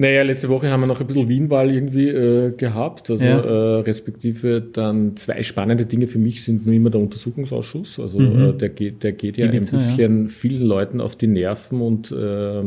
Naja, 0.02 0.24
letzte 0.24 0.50
Woche 0.50 0.72
haben 0.72 0.82
wir 0.82 0.88
noch 0.88 1.00
ein 1.00 1.06
bisschen 1.06 1.30
Wienwahl 1.30 1.72
irgendwie 1.72 2.08
äh, 2.08 2.50
gehabt, 2.58 3.12
also 3.12 3.24
ja. 3.24 3.40
äh, 3.40 3.82
respektive 3.82 4.60
dann 4.60 5.16
zwei 5.16 5.44
spannende 5.44 5.86
Dinge 5.86 6.08
für 6.08 6.18
mich 6.18 6.44
sind 6.44 6.66
nur 6.66 6.74
immer 6.74 6.90
der 6.90 7.02
Untersuchungsausschuss, 7.02 8.00
also 8.00 8.18
mhm. 8.18 8.50
äh, 8.50 8.54
der 8.54 8.70
geht, 8.70 9.04
der 9.04 9.12
geht 9.12 9.38
ja 9.38 9.46
ein 9.46 9.60
bisschen 9.60 10.24
ja. 10.24 10.30
vielen 10.30 10.64
Leuten 10.64 11.02
auf 11.02 11.16
die 11.16 11.28
Nerven 11.28 11.82
und 11.82 12.12
äh, 12.12 12.64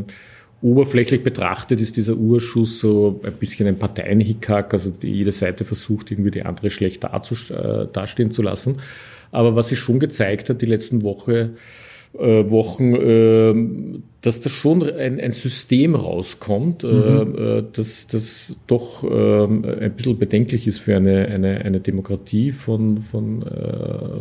oberflächlich 0.63 1.25
betrachtet 1.25 1.81
ist 1.81 1.97
dieser 1.97 2.15
Urschuss 2.15 2.79
so 2.79 3.21
ein 3.25 3.33
bisschen 3.33 3.67
ein 3.67 3.81
Parteienhickhack, 3.81 4.73
also 4.73 4.91
die, 4.91 5.11
jede 5.11 5.33
Seite 5.33 5.65
versucht 5.65 6.13
irgendwie 6.13 6.31
die 6.31 6.45
andere 6.45 6.71
schlecht 6.71 7.03
äh, 7.03 7.09
dastehen 7.93 8.31
zu 8.31 8.43
lassen. 8.43 8.77
Aber 9.33 9.57
was 9.57 9.71
sich 9.71 9.81
schon 9.81 9.99
gezeigt 9.99 10.51
hat 10.51 10.63
die 10.63 10.67
letzten 10.67 11.03
Woche, 11.03 11.51
Wochen, 12.19 12.95
äh, 12.95 14.01
dass 14.21 14.41
da 14.41 14.49
schon 14.49 14.83
ein, 14.83 15.21
ein 15.21 15.33
System 15.33 15.95
rauskommt, 15.95 16.85
äh, 16.85 16.87
mhm. 16.87 17.35
äh, 17.37 17.65
das, 17.73 18.07
das 18.07 18.57
doch 18.67 19.05
äh, 19.05 19.45
ein 19.45 19.93
bisschen 19.97 20.19
bedenklich 20.19 20.67
ist 20.67 20.79
für 20.79 20.97
eine, 20.97 21.27
eine, 21.27 21.65
eine 21.65 21.81
Demokratie 21.81 22.53
von, 22.53 22.99
von, 22.99 23.43
äh, 23.43 24.21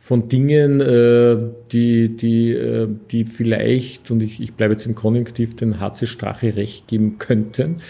von 0.00 0.28
Dingen, 0.28 0.80
äh, 0.80 1.36
die, 1.72 2.16
die, 2.16 2.52
äh, 2.52 2.88
die 3.10 3.24
vielleicht, 3.24 4.10
und 4.10 4.22
ich, 4.22 4.40
ich 4.40 4.52
bleibe 4.52 4.74
jetzt 4.74 4.86
im 4.86 4.94
Konjunktiv, 4.94 5.56
den 5.56 5.80
HC 5.80 6.06
Strache 6.06 6.56
recht 6.56 6.86
geben 6.88 7.18
könnten, 7.18 7.80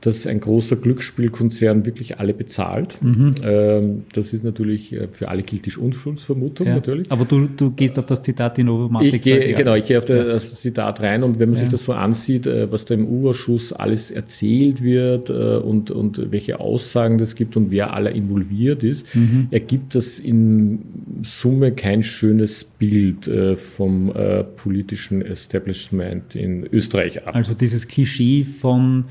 dass 0.00 0.28
ein 0.28 0.38
großer 0.38 0.76
Glücksspielkonzern 0.76 1.84
wirklich 1.84 2.20
alle 2.20 2.32
bezahlt. 2.32 3.02
Mhm. 3.02 3.34
Ähm, 3.42 4.04
das 4.12 4.32
ist 4.32 4.44
natürlich, 4.44 4.92
äh, 4.92 5.08
für 5.08 5.28
alle 5.28 5.42
gilt 5.42 5.66
die 5.66 5.76
Unschuldsvermutung 5.76 6.68
ja. 6.68 6.74
natürlich. 6.76 7.10
Aber 7.10 7.24
du, 7.24 7.48
du 7.48 7.72
gehst 7.72 7.98
auf 7.98 8.06
das 8.06 8.22
Zitat 8.22 8.58
in 8.58 8.68
Obermatik. 8.68 9.14
Ich 9.14 9.22
gehe, 9.22 9.54
genau, 9.54 9.74
ich 9.74 9.86
gehe 9.86 9.98
auf 9.98 10.08
ja. 10.08 10.22
das 10.22 10.60
Zitat 10.60 11.00
rein 11.00 11.24
und 11.24 11.40
wenn 11.40 11.48
man 11.48 11.58
ja. 11.58 11.64
sich 11.64 11.70
das 11.70 11.84
so 11.84 11.94
ansieht, 11.94 12.46
äh, 12.46 12.70
was 12.70 12.84
da 12.84 12.94
im 12.94 13.08
U-Ausschuss 13.08 13.72
alles 13.72 14.12
erzählt 14.12 14.82
wird 14.82 15.30
äh, 15.30 15.56
und, 15.56 15.90
und 15.90 16.30
welche 16.30 16.60
Aussagen 16.60 17.18
das 17.18 17.34
gibt 17.34 17.56
und 17.56 17.72
wer 17.72 17.92
aller 17.92 18.12
involviert 18.12 18.84
ist, 18.84 19.12
mhm. 19.16 19.48
ergibt 19.50 19.96
das 19.96 20.20
in 20.20 20.80
Summe 21.22 21.72
kein 21.72 22.04
schönes 22.04 22.62
Bild 22.64 23.28
vom 23.76 24.12
politischen 24.56 25.22
Establishment 25.22 26.36
in 26.36 26.64
Österreich 26.70 27.26
ab. 27.26 27.34
Also 27.34 27.54
dieses 27.54 27.88
Klischee 27.88 28.44
von 28.44 29.06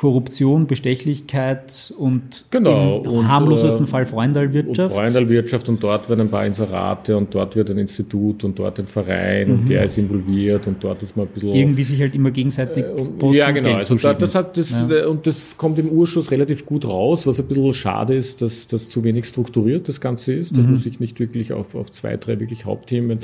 Korruption, 0.00 0.66
Bestechlichkeit 0.66 1.92
und 1.98 2.46
genau, 2.50 3.02
im 3.02 3.10
und, 3.10 3.28
harmlosesten 3.28 3.84
äh, 3.84 3.86
Fall 3.86 4.06
Freundalwirtschaft. 4.06 4.94
Und 4.94 4.98
Freundalwirtschaft 4.98 5.68
und 5.68 5.82
dort 5.82 6.08
werden 6.08 6.22
ein 6.22 6.30
paar 6.30 6.46
Inserate 6.46 7.14
und 7.18 7.34
dort 7.34 7.54
wird 7.54 7.68
ein 7.68 7.76
Institut 7.76 8.42
und 8.42 8.58
dort 8.58 8.78
ein 8.78 8.86
Verein 8.86 9.48
mhm. 9.48 9.54
und 9.54 9.68
der 9.68 9.84
ist 9.84 9.98
involviert 9.98 10.66
und 10.66 10.82
dort 10.82 11.02
ist 11.02 11.18
man 11.18 11.26
ein 11.26 11.32
bisschen... 11.34 11.54
Irgendwie 11.54 11.84
sich 11.84 12.00
halt 12.00 12.14
immer 12.14 12.30
gegenseitig 12.30 12.82
äh, 12.82 13.04
Post 13.18 13.38
Ja, 13.38 13.50
genau. 13.50 13.74
Also 13.74 13.94
da, 13.96 14.14
das 14.14 14.34
hat 14.34 14.56
das, 14.56 14.70
ja. 14.70 14.88
Äh, 14.88 15.04
und 15.04 15.26
das 15.26 15.58
kommt 15.58 15.78
im 15.78 15.90
Urschuss 15.90 16.30
relativ 16.30 16.64
gut 16.64 16.88
raus, 16.88 17.26
was 17.26 17.38
ein 17.38 17.44
bisschen 17.44 17.74
schade 17.74 18.14
ist, 18.14 18.40
dass 18.40 18.68
das 18.68 18.88
zu 18.88 19.04
wenig 19.04 19.26
strukturiert 19.26 19.86
das 19.86 20.00
Ganze 20.00 20.32
ist, 20.32 20.52
dass 20.52 20.64
mhm. 20.64 20.70
man 20.70 20.76
sich 20.76 20.98
nicht 20.98 21.20
wirklich 21.20 21.52
auf, 21.52 21.74
auf 21.74 21.92
zwei, 21.92 22.16
drei 22.16 22.40
wirklich 22.40 22.64
Hauptthemen 22.64 23.18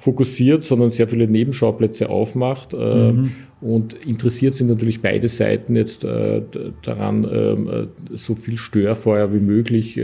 fokussiert, 0.00 0.64
sondern 0.64 0.90
sehr 0.90 1.08
viele 1.08 1.28
Nebenschauplätze 1.28 2.08
aufmacht. 2.08 2.72
Äh, 2.72 3.12
mhm. 3.12 3.32
Und 3.60 3.92
interessiert 3.92 4.54
sind 4.54 4.68
natürlich 4.68 5.02
beide 5.02 5.28
Seiten 5.28 5.76
jetzt 5.76 6.02
äh, 6.04 6.40
daran, 6.80 7.28
ähm, 7.30 7.68
äh, 7.68 8.16
so 8.16 8.34
viel 8.34 8.56
Störfeuer 8.56 9.34
wie 9.34 9.38
möglich 9.40 10.00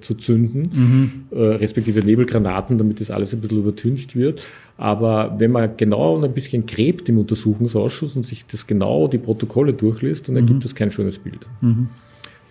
zu 0.00 0.14
zünden, 0.14 0.70
mhm. 0.72 1.36
Respektive 1.36 2.00
Nebelgranaten, 2.00 2.78
damit 2.78 3.00
das 3.00 3.10
alles 3.10 3.34
ein 3.34 3.40
bisschen 3.40 3.58
übertüncht 3.58 4.14
wird. 4.14 4.46
Aber 4.76 5.34
wenn 5.38 5.50
man 5.50 5.76
genau 5.76 6.22
ein 6.22 6.32
bisschen 6.32 6.66
gräbt 6.66 7.08
im 7.08 7.18
Untersuchungsausschuss 7.18 8.14
und 8.14 8.24
sich 8.24 8.46
das 8.46 8.66
genau 8.68 9.08
die 9.08 9.18
Protokolle 9.18 9.72
durchliest, 9.72 10.28
dann 10.28 10.36
ergibt 10.36 10.58
mhm. 10.58 10.60
das 10.60 10.74
kein 10.76 10.92
schönes 10.92 11.18
Bild. 11.18 11.48
Mhm. 11.60 11.88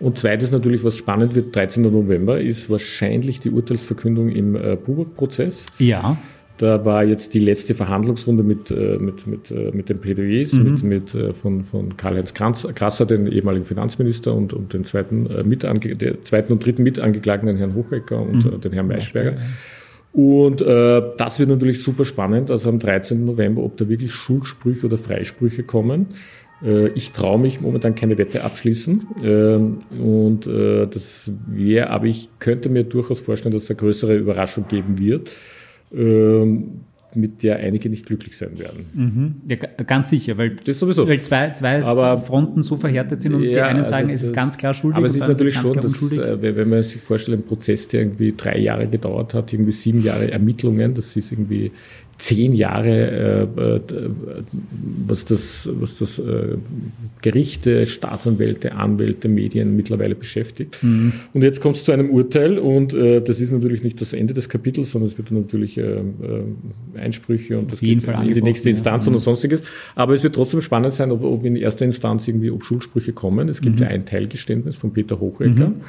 Und 0.00 0.18
zweites 0.18 0.52
natürlich, 0.52 0.84
was 0.84 0.96
spannend 0.96 1.34
wird, 1.34 1.56
13. 1.56 1.82
November, 1.82 2.40
ist 2.40 2.70
wahrscheinlich 2.70 3.40
die 3.40 3.50
Urteilsverkündung 3.50 4.28
im 4.28 4.54
äh, 4.54 4.76
Buburg-Prozess. 4.76 5.66
Ja. 5.78 6.18
Da 6.58 6.84
war 6.84 7.04
jetzt 7.04 7.34
die 7.34 7.38
letzte 7.38 7.74
Verhandlungsrunde 7.74 8.42
mit, 8.42 8.70
äh, 8.70 8.98
mit, 8.98 9.26
mit, 9.26 9.50
äh, 9.50 9.70
mit 9.72 9.88
den 9.88 10.00
Plädoyers, 10.00 10.52
mhm. 10.52 10.62
mit, 10.64 10.82
mit, 10.82 11.14
äh, 11.14 11.32
von, 11.32 11.64
von 11.64 11.96
Karl-Heinz 11.96 12.34
Krasser, 12.34 13.06
den 13.06 13.26
ehemaligen 13.26 13.64
Finanzminister, 13.64 14.34
und, 14.34 14.52
und 14.52 14.72
den 14.72 14.84
zweiten, 14.84 15.28
Mitange 15.48 15.96
der 15.96 16.22
zweiten 16.22 16.52
und 16.52 16.64
dritten 16.64 16.82
Mitangeklagten, 16.82 17.48
den 17.48 17.56
Herrn 17.56 17.74
Hochecker 17.74 18.20
und 18.20 18.44
mhm. 18.44 18.60
den 18.60 18.72
Herrn 18.72 18.88
Maischberger. 18.88 19.36
Und 20.12 20.60
äh, 20.60 21.02
das 21.16 21.38
wird 21.38 21.48
natürlich 21.48 21.82
super 21.82 22.04
spannend, 22.04 22.50
also 22.50 22.68
am 22.68 22.78
13. 22.78 23.24
November, 23.24 23.62
ob 23.62 23.76
da 23.76 23.88
wirklich 23.88 24.12
Schuldsprüche 24.12 24.86
oder 24.86 24.98
Freisprüche 24.98 25.62
kommen. 25.62 26.06
Äh, 26.62 26.88
ich 26.88 27.12
traue 27.12 27.38
mich 27.38 27.60
momentan 27.60 27.94
keine 27.94 28.18
Wette 28.18 28.42
abschließen. 28.42 29.06
Ähm, 29.22 29.78
und 29.98 30.46
äh, 30.46 30.86
das 30.86 31.30
wäre, 31.46 31.90
aber 31.90 32.06
ich 32.06 32.30
könnte 32.38 32.68
mir 32.68 32.84
durchaus 32.84 33.20
vorstellen, 33.20 33.54
dass 33.54 33.64
es 33.64 33.70
eine 33.70 33.76
größere 33.76 34.16
Überraschung 34.16 34.66
geben 34.68 34.98
wird. 34.98 35.30
Ähm, 35.94 36.80
mit 37.14 37.42
der 37.42 37.58
einige 37.58 37.88
nicht 37.88 38.06
glücklich 38.06 38.36
sein 38.36 38.58
werden. 38.58 38.86
Mhm. 38.94 39.34
Ja, 39.48 39.56
ganz 39.84 40.10
sicher, 40.10 40.36
weil, 40.36 40.56
das 40.56 40.78
sowieso. 40.78 41.08
weil 41.08 41.22
zwei, 41.22 41.50
zwei 41.50 41.82
aber, 41.82 42.20
Fronten 42.20 42.62
so 42.62 42.76
verhärtet 42.76 43.22
sind 43.22 43.34
und 43.34 43.42
ja, 43.44 43.50
die 43.50 43.60
einen 43.60 43.80
also 43.80 43.90
sagen, 43.90 44.10
es 44.10 44.22
ist 44.22 44.34
ganz 44.34 44.58
klar 44.58 44.74
schuldig. 44.74 44.96
Aber 44.96 45.06
es 45.06 45.14
ist 45.14 45.26
natürlich 45.26 45.56
schon, 45.56 45.74
dass, 45.76 46.00
äh, 46.12 46.56
wenn 46.56 46.68
man 46.68 46.82
sich 46.82 47.00
vorstellt, 47.00 47.38
ein 47.38 47.44
Prozess, 47.44 47.88
der 47.88 48.02
irgendwie 48.02 48.34
drei 48.36 48.58
Jahre 48.58 48.86
gedauert 48.86 49.34
hat, 49.34 49.52
irgendwie 49.52 49.72
sieben 49.72 50.02
Jahre 50.02 50.30
Ermittlungen, 50.30 50.94
das 50.94 51.16
ist 51.16 51.32
irgendwie 51.32 51.72
zehn 52.18 52.52
Jahre, 52.52 53.48
äh, 53.56 53.62
äh, 53.62 53.80
was 55.06 55.24
das, 55.24 55.68
was 55.72 55.98
das 55.98 56.18
äh, 56.18 56.56
Gerichte, 57.22 57.86
Staatsanwälte, 57.86 58.72
Anwälte, 58.72 59.28
Medien 59.28 59.76
mittlerweile 59.76 60.16
beschäftigt. 60.16 60.82
Mhm. 60.82 61.12
Und 61.32 61.42
jetzt 61.42 61.60
kommt 61.60 61.76
es 61.76 61.84
zu 61.84 61.92
einem 61.92 62.10
Urteil 62.10 62.58
und 62.58 62.92
das 62.92 63.40
ist 63.40 63.52
natürlich 63.52 63.82
nicht 63.82 64.00
das 64.00 64.12
Ende 64.12 64.34
des 64.34 64.48
Kapitels, 64.48 64.90
sondern 64.90 65.08
es 65.10 65.18
wird 65.18 65.30
natürlich 65.30 65.80
Einsprüche 66.94 67.58
und 67.58 67.72
das 67.72 67.80
geht 67.80 68.02
in 68.02 68.34
die 68.34 68.42
nächste 68.42 68.70
Instanz 68.70 69.06
ja. 69.06 69.12
und 69.12 69.18
sonstiges. 69.18 69.62
Aber 69.94 70.14
es 70.14 70.22
wird 70.22 70.34
trotzdem 70.34 70.60
spannend 70.60 70.94
sein, 70.94 71.12
ob, 71.12 71.22
ob 71.22 71.44
in 71.44 71.56
erster 71.56 71.84
Instanz 71.84 72.26
irgendwie 72.26 72.50
ob 72.50 72.64
Schuldsprüche 72.64 73.12
kommen. 73.12 73.48
Es 73.48 73.60
gibt 73.60 73.76
mhm. 73.76 73.82
ja 73.82 73.88
ein 73.88 74.06
Teilgeständnis 74.06 74.76
von 74.76 74.92
Peter 74.92 75.20
Hochecker, 75.20 75.68
mhm. 75.68 75.80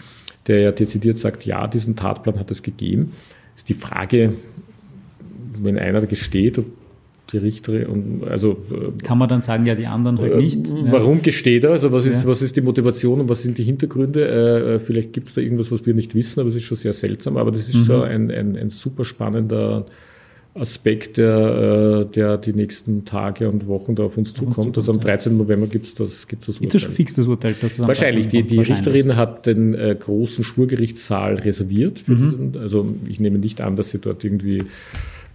der 0.47 0.59
ja 0.59 0.71
dezidiert 0.71 1.17
sagt, 1.19 1.45
ja, 1.45 1.67
diesen 1.67 1.95
Tatplan 1.95 2.39
hat 2.39 2.51
es 2.51 2.61
gegeben. 2.61 3.13
Ist 3.55 3.69
die 3.69 3.73
Frage, 3.73 4.33
wenn 5.63 5.77
einer 5.77 6.05
gesteht, 6.05 6.59
die 7.31 7.37
Richterin 7.37 7.85
und 7.87 8.27
also 8.27 8.57
äh, 8.71 9.03
kann 9.03 9.17
man 9.17 9.29
dann 9.29 9.41
sagen, 9.41 9.65
ja, 9.65 9.75
die 9.75 9.85
anderen 9.85 10.19
halt 10.19 10.33
äh, 10.33 10.37
nicht. 10.37 10.59
Warum 10.89 11.17
ja. 11.17 11.23
gesteht 11.23 11.63
er? 11.63 11.71
Also 11.71 11.91
was 11.91 12.05
ist, 12.05 12.23
ja. 12.23 12.29
was 12.29 12.41
ist 12.41 12.55
die 12.55 12.61
Motivation 12.61 13.21
und 13.21 13.29
was 13.29 13.43
sind 13.43 13.57
die 13.57 13.63
Hintergründe? 13.63 14.27
Äh, 14.27 14.75
äh 14.75 14.79
vielleicht 14.79 15.13
gibt 15.13 15.27
es 15.27 15.35
da 15.35 15.41
irgendwas, 15.41 15.71
was 15.71 15.85
wir 15.85 15.93
nicht 15.93 16.15
wissen, 16.15 16.39
aber 16.39 16.49
es 16.49 16.55
ist 16.55 16.63
schon 16.63 16.77
sehr 16.77 16.93
seltsam. 16.93 17.37
Aber 17.37 17.51
das 17.51 17.69
ist 17.69 17.75
mhm. 17.75 17.83
so 17.83 18.01
ein, 18.01 18.31
ein, 18.31 18.57
ein 18.57 18.69
super 18.69 19.05
spannender 19.05 19.85
Aspekt, 20.55 21.17
der, 21.17 22.05
der 22.05 22.37
die 22.37 22.53
nächsten 22.53 23.05
Tage 23.05 23.47
und 23.47 23.67
Wochen 23.67 23.95
da 23.95 24.03
auf 24.03 24.17
uns 24.17 24.33
zukommt. 24.33 24.75
Also 24.77 24.91
am 24.91 24.99
13. 24.99 25.37
November 25.37 25.67
gibt 25.67 25.85
es 25.85 25.93
das, 25.93 26.27
gibt's 26.27 26.47
das 26.47 26.55
Urteil. 26.55 26.75
Ist 26.75 26.85
das 26.85 26.93
fix, 26.93 27.13
das 27.13 27.27
Urteil? 27.27 27.55
Das 27.61 27.79
wahrscheinlich. 27.79 28.27
Die, 28.29 28.43
die 28.43 28.57
wahrscheinlich. 28.57 28.87
Richterin 28.87 29.15
hat 29.15 29.45
den 29.45 29.75
äh, 29.75 29.95
großen 29.97 30.43
Schwurgerichtssaal 30.43 31.35
reserviert. 31.35 32.03
Mhm. 32.07 32.17
Diesen, 32.17 32.57
also 32.57 32.87
ich 33.07 33.19
nehme 33.19 33.37
nicht 33.37 33.61
an, 33.61 33.75
dass 33.75 33.91
sie 33.91 33.99
dort 33.99 34.23
irgendwie 34.23 34.63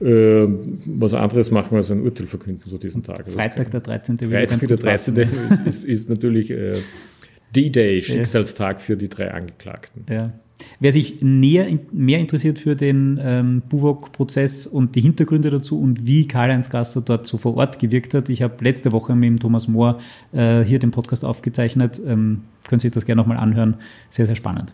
äh, 0.00 0.46
was 0.86 1.14
anderes 1.14 1.50
machen 1.50 1.76
als 1.76 1.90
ein 1.90 2.02
Urteil 2.02 2.26
verkünden, 2.26 2.68
so 2.68 2.78
diesen 2.78 3.02
Tag. 3.02 3.20
Also 3.20 3.32
Freitag 3.32 3.70
der 3.70 3.80
13. 3.80 4.18
Freitag 4.18 4.60
der 4.60 4.76
13. 4.76 5.16
ist, 5.16 5.30
ist, 5.66 5.84
ist, 5.84 6.10
natürlich 6.10 6.50
äh, 6.50 6.78
D-Day, 7.54 8.02
Schicksalstag 8.02 8.80
für 8.80 8.96
die 8.96 9.08
drei 9.08 9.32
Angeklagten. 9.32 10.06
Ja. 10.10 10.32
Wer 10.80 10.92
sich 10.92 11.20
näher, 11.20 11.66
mehr 11.92 12.20
interessiert 12.20 12.58
für 12.58 12.76
den 12.76 13.18
ähm, 13.22 13.62
Buwok-Prozess 13.68 14.66
und 14.66 14.94
die 14.94 15.00
Hintergründe 15.00 15.50
dazu 15.50 15.80
und 15.80 16.06
wie 16.06 16.28
Karl-Heinz 16.28 16.70
Gasser 16.70 17.00
dort 17.00 17.26
so 17.26 17.38
vor 17.38 17.56
Ort 17.56 17.78
gewirkt 17.78 18.14
hat, 18.14 18.28
ich 18.28 18.42
habe 18.42 18.62
letzte 18.62 18.92
Woche 18.92 19.14
mit 19.14 19.28
dem 19.28 19.40
Thomas 19.40 19.68
Mohr 19.68 20.00
äh, 20.32 20.62
hier 20.62 20.78
den 20.78 20.90
Podcast 20.90 21.24
aufgezeichnet, 21.24 22.00
ähm, 22.06 22.42
können 22.68 22.80
Sie 22.80 22.88
sich 22.88 22.94
das 22.94 23.04
gerne 23.04 23.20
nochmal 23.20 23.38
anhören, 23.38 23.76
sehr, 24.10 24.26
sehr 24.26 24.36
spannend. 24.36 24.72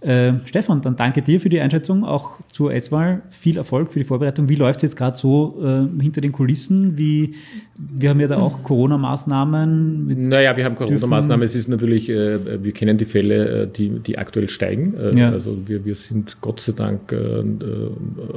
Äh, 0.00 0.34
Stefan, 0.44 0.82
dann 0.82 0.96
danke 0.96 1.22
dir 1.22 1.40
für 1.40 1.48
die 1.48 1.60
Einschätzung, 1.60 2.04
auch 2.04 2.32
zur 2.52 2.72
S-Wahl. 2.74 3.22
Viel 3.30 3.56
Erfolg 3.56 3.92
für 3.92 3.98
die 3.98 4.04
Vorbereitung. 4.04 4.48
Wie 4.48 4.54
läuft 4.54 4.78
es 4.78 4.82
jetzt 4.82 4.96
gerade 4.96 5.16
so 5.16 5.60
äh, 5.62 6.02
hinter 6.02 6.20
den 6.20 6.32
Kulissen? 6.32 6.98
Wie, 6.98 7.34
wir 7.78 8.10
haben 8.10 8.20
ja 8.20 8.26
da 8.26 8.38
auch 8.38 8.62
Corona-Maßnahmen. 8.62 10.28
Naja, 10.28 10.56
wir 10.56 10.64
haben 10.64 10.74
Corona-Maßnahmen. 10.74 11.46
Es 11.46 11.54
ist 11.54 11.68
natürlich, 11.68 12.08
äh, 12.08 12.62
wir 12.62 12.72
kennen 12.72 12.98
die 12.98 13.04
Fälle, 13.04 13.62
äh, 13.62 13.68
die, 13.68 14.00
die 14.00 14.18
aktuell 14.18 14.48
steigen. 14.48 14.94
Äh, 14.94 15.18
ja. 15.18 15.30
Also 15.30 15.56
wir, 15.66 15.84
wir 15.84 15.94
sind 15.94 16.40
Gott 16.40 16.60
sei 16.60 16.72
Dank 16.72 17.14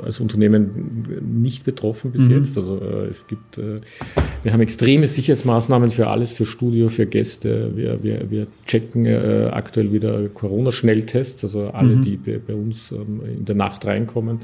als 0.03 0.19
Unternehmen 0.19 1.19
nicht 1.41 1.65
betroffen 1.65 2.11
bis 2.11 2.21
mhm. 2.21 2.37
jetzt. 2.37 2.57
Also 2.57 2.79
es 3.09 3.27
gibt, 3.27 3.57
wir 3.57 4.53
haben 4.53 4.61
extreme 4.61 5.07
Sicherheitsmaßnahmen 5.07 5.91
für 5.91 6.07
alles, 6.07 6.31
für 6.31 6.45
Studio, 6.45 6.89
für 6.89 7.05
Gäste. 7.05 7.71
Wir, 7.75 8.03
wir, 8.03 8.29
wir 8.29 8.47
checken 8.65 9.07
aktuell 9.51 9.91
wieder 9.91 10.27
Corona-Schnelltests. 10.29 11.43
Also 11.55 11.71
alle, 11.71 11.95
mhm. 11.95 12.01
die 12.03 12.17
bei, 12.17 12.53
uns 12.53 12.91
ähm, 12.91 13.21
in 13.25 13.45
der 13.45 13.55
Nacht 13.55 13.85
reinkommen, 13.85 14.41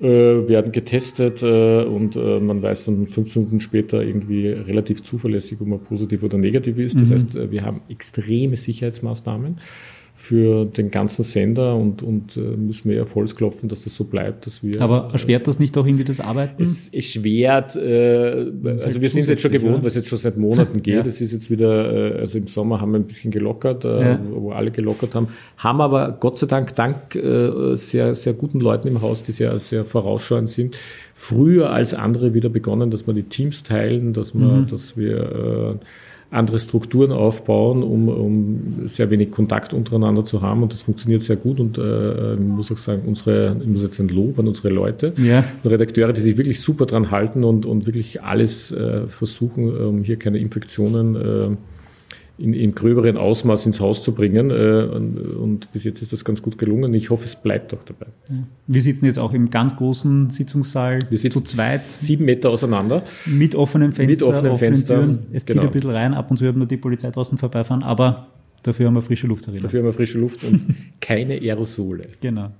äh, 0.00 0.06
werden 0.06 0.70
getestet 0.70 1.42
äh, 1.42 1.82
und 1.82 2.14
äh, 2.14 2.38
man 2.38 2.62
weiß 2.62 2.84
dann 2.84 3.08
fünf 3.08 3.32
Stunden 3.32 3.60
später 3.60 4.00
irgendwie 4.00 4.46
relativ 4.46 5.02
zuverlässig, 5.02 5.60
ob 5.60 5.66
man 5.66 5.80
positiv 5.80 6.22
oder 6.22 6.38
negativ 6.38 6.78
ist. 6.78 7.00
Das 7.00 7.08
mhm. 7.08 7.14
heißt, 7.14 7.50
wir 7.50 7.64
haben 7.64 7.80
extreme 7.88 8.56
Sicherheitsmaßnahmen 8.56 9.58
für 10.28 10.66
den 10.66 10.90
ganzen 10.90 11.24
Sender 11.24 11.74
und, 11.74 12.02
und 12.02 12.36
äh, 12.36 12.40
müssen 12.40 12.90
wir 12.90 13.02
auf 13.02 13.14
Holz 13.14 13.34
klopfen, 13.34 13.70
dass 13.70 13.84
das 13.84 13.94
so 13.94 14.04
bleibt, 14.04 14.44
dass 14.44 14.62
wir. 14.62 14.82
Aber 14.82 15.08
erschwert 15.10 15.46
das 15.46 15.58
nicht 15.58 15.74
auch 15.78 15.86
irgendwie 15.86 16.04
das 16.04 16.20
Arbeiten? 16.20 16.62
Es 16.62 16.90
erschwert, 16.90 17.76
äh, 17.76 18.50
also 18.62 18.84
halt 18.84 19.00
wir 19.00 19.08
sind 19.08 19.22
es 19.22 19.30
jetzt 19.30 19.40
schon 19.40 19.52
gewohnt, 19.52 19.78
weil 19.78 19.86
es 19.86 19.94
jetzt 19.94 20.08
schon 20.08 20.18
seit 20.18 20.36
Monaten 20.36 20.82
geht. 20.82 21.06
Es 21.06 21.18
ja. 21.18 21.24
ist 21.24 21.32
jetzt 21.32 21.50
wieder, 21.50 22.16
äh, 22.16 22.18
also 22.18 22.36
im 22.36 22.46
Sommer 22.46 22.78
haben 22.78 22.92
wir 22.92 22.98
ein 22.98 23.06
bisschen 23.06 23.30
gelockert, 23.30 23.86
äh, 23.86 24.02
ja. 24.02 24.20
wo 24.30 24.50
alle 24.50 24.70
gelockert 24.70 25.14
haben, 25.14 25.28
haben 25.56 25.80
aber 25.80 26.18
Gott 26.20 26.36
sei 26.36 26.46
Dank 26.46 26.76
dank 26.76 27.14
äh, 27.14 27.76
sehr, 27.76 28.14
sehr 28.14 28.34
guten 28.34 28.60
Leuten 28.60 28.86
im 28.86 29.00
Haus, 29.00 29.22
die 29.22 29.32
sehr, 29.32 29.58
sehr 29.58 29.86
vorausschauend 29.86 30.50
sind, 30.50 30.76
früher 31.14 31.70
als 31.70 31.94
andere 31.94 32.34
wieder 32.34 32.50
begonnen, 32.50 32.90
dass 32.90 33.06
wir 33.06 33.14
die 33.14 33.22
Teams 33.22 33.62
teilen, 33.62 34.12
dass 34.12 34.34
wir, 34.34 34.46
mhm. 34.46 34.66
dass 34.66 34.94
wir 34.94 35.78
äh, 35.80 35.84
andere 36.30 36.58
Strukturen 36.58 37.10
aufbauen, 37.10 37.82
um, 37.82 38.08
um 38.08 38.86
sehr 38.86 39.08
wenig 39.10 39.30
Kontakt 39.30 39.72
untereinander 39.72 40.24
zu 40.24 40.42
haben. 40.42 40.62
Und 40.62 40.72
das 40.72 40.82
funktioniert 40.82 41.22
sehr 41.22 41.36
gut. 41.36 41.58
Und 41.58 41.78
äh, 41.78 42.34
ich 42.34 42.40
muss 42.40 42.70
auch 42.70 42.76
sagen, 42.76 43.02
unsere, 43.06 43.56
ich 43.60 43.66
muss 43.66 43.82
jetzt 43.82 43.98
ein 43.98 44.08
Lob 44.08 44.38
an 44.38 44.46
unsere 44.46 44.68
Leute, 44.68 45.14
ja. 45.16 45.44
Redakteure, 45.64 46.12
die 46.12 46.20
sich 46.20 46.36
wirklich 46.36 46.60
super 46.60 46.84
dran 46.84 47.10
halten 47.10 47.44
und, 47.44 47.64
und 47.64 47.86
wirklich 47.86 48.22
alles 48.22 48.70
äh, 48.72 49.06
versuchen, 49.06 49.74
um 49.74 50.02
hier 50.02 50.18
keine 50.18 50.38
Infektionen 50.38 51.16
äh, 51.16 51.56
in, 52.38 52.54
in 52.54 52.74
gröberen 52.74 53.16
Ausmaß 53.16 53.66
ins 53.66 53.80
Haus 53.80 54.02
zu 54.02 54.12
bringen. 54.12 54.50
Äh, 54.50 54.88
und, 54.94 55.18
und, 55.18 55.72
bis 55.72 55.84
jetzt 55.84 56.00
ist 56.02 56.12
das 56.12 56.24
ganz 56.24 56.40
gut 56.40 56.56
gelungen. 56.56 56.94
Ich 56.94 57.10
hoffe, 57.10 57.24
es 57.24 57.36
bleibt 57.36 57.74
auch 57.74 57.82
dabei. 57.82 58.06
Wir 58.66 58.82
sitzen 58.82 59.06
jetzt 59.06 59.18
auch 59.18 59.32
im 59.34 59.50
ganz 59.50 59.76
großen 59.76 60.30
Sitzungssaal 60.30 61.00
Wir 61.10 61.18
sitzen 61.18 61.44
zu 61.44 61.54
zweit. 61.56 61.80
Sieben 61.80 62.24
Meter 62.24 62.50
auseinander. 62.50 63.02
Mit 63.26 63.54
offenem 63.54 63.92
Fenster, 63.92 64.10
mit 64.10 64.22
offenen, 64.22 64.52
offenen 64.52 64.74
Fenstern. 64.74 65.00
Türen. 65.00 65.18
Es 65.32 65.44
zieht 65.44 65.54
genau. 65.54 65.66
ein 65.66 65.70
bisschen 65.72 65.90
rein. 65.90 66.14
Ab 66.14 66.30
und 66.30 66.36
zu 66.36 66.44
hört 66.44 66.56
man 66.56 66.68
die 66.68 66.76
Polizei 66.76 67.10
draußen 67.10 67.38
vorbeifahren, 67.38 67.82
aber 67.82 68.28
dafür 68.62 68.86
haben 68.86 68.94
wir 68.94 69.02
frische 69.02 69.26
Luft 69.26 69.48
darin. 69.48 69.62
Dafür 69.62 69.80
haben 69.80 69.86
wir 69.86 69.92
frische 69.92 70.18
Luft 70.18 70.44
und 70.44 70.74
keine 71.00 71.34
Aerosole. 71.34 72.06
Genau. 72.20 72.50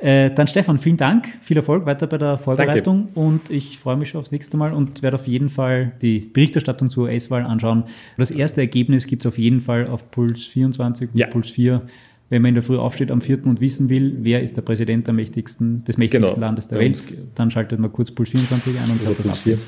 Äh, 0.00 0.30
dann 0.30 0.46
Stefan, 0.46 0.78
vielen 0.78 0.96
Dank, 0.96 1.28
viel 1.42 1.58
Erfolg 1.58 1.84
weiter 1.84 2.06
bei 2.06 2.16
der 2.16 2.38
Vorbereitung 2.38 3.08
Danke. 3.14 3.20
und 3.20 3.50
ich 3.50 3.78
freue 3.78 3.96
mich 3.96 4.08
schon 4.08 4.20
aufs 4.20 4.32
nächste 4.32 4.56
Mal 4.56 4.72
und 4.72 5.02
werde 5.02 5.16
auf 5.16 5.26
jeden 5.26 5.50
Fall 5.50 5.92
die 6.00 6.20
Berichterstattung 6.20 6.88
zur 6.88 7.10
S-Wahl 7.10 7.44
anschauen. 7.44 7.84
Das 8.16 8.30
erste 8.30 8.62
Ergebnis 8.62 9.06
gibt 9.06 9.22
es 9.22 9.26
auf 9.26 9.36
jeden 9.36 9.60
Fall 9.60 9.88
auf 9.88 10.10
Puls 10.10 10.46
24 10.46 11.10
und 11.12 11.18
ja. 11.18 11.26
Puls 11.26 11.50
4 11.50 11.82
wenn 12.30 12.42
man 12.42 12.50
in 12.50 12.54
der 12.54 12.62
Früh 12.62 12.78
aufsteht 12.78 13.10
am 13.10 13.20
4. 13.20 13.44
und 13.44 13.60
wissen 13.60 13.90
will, 13.90 14.18
wer 14.20 14.40
ist 14.40 14.56
der 14.56 14.62
Präsident 14.62 15.06
der 15.08 15.14
mächtigsten, 15.14 15.84
des 15.84 15.98
mächtigsten 15.98 16.34
genau. 16.34 16.40
Landes 16.46 16.68
der 16.68 16.78
Welt, 16.78 16.96
dann 17.34 17.50
schaltet 17.50 17.80
man 17.80 17.92
kurz 17.92 18.12
Puls 18.12 18.30
24 18.30 18.78
ein 18.78 18.88
und 18.88 19.04
hört 19.04 19.18
das 19.18 19.28
ab. 19.28 19.38
Perfekt. 19.42 19.64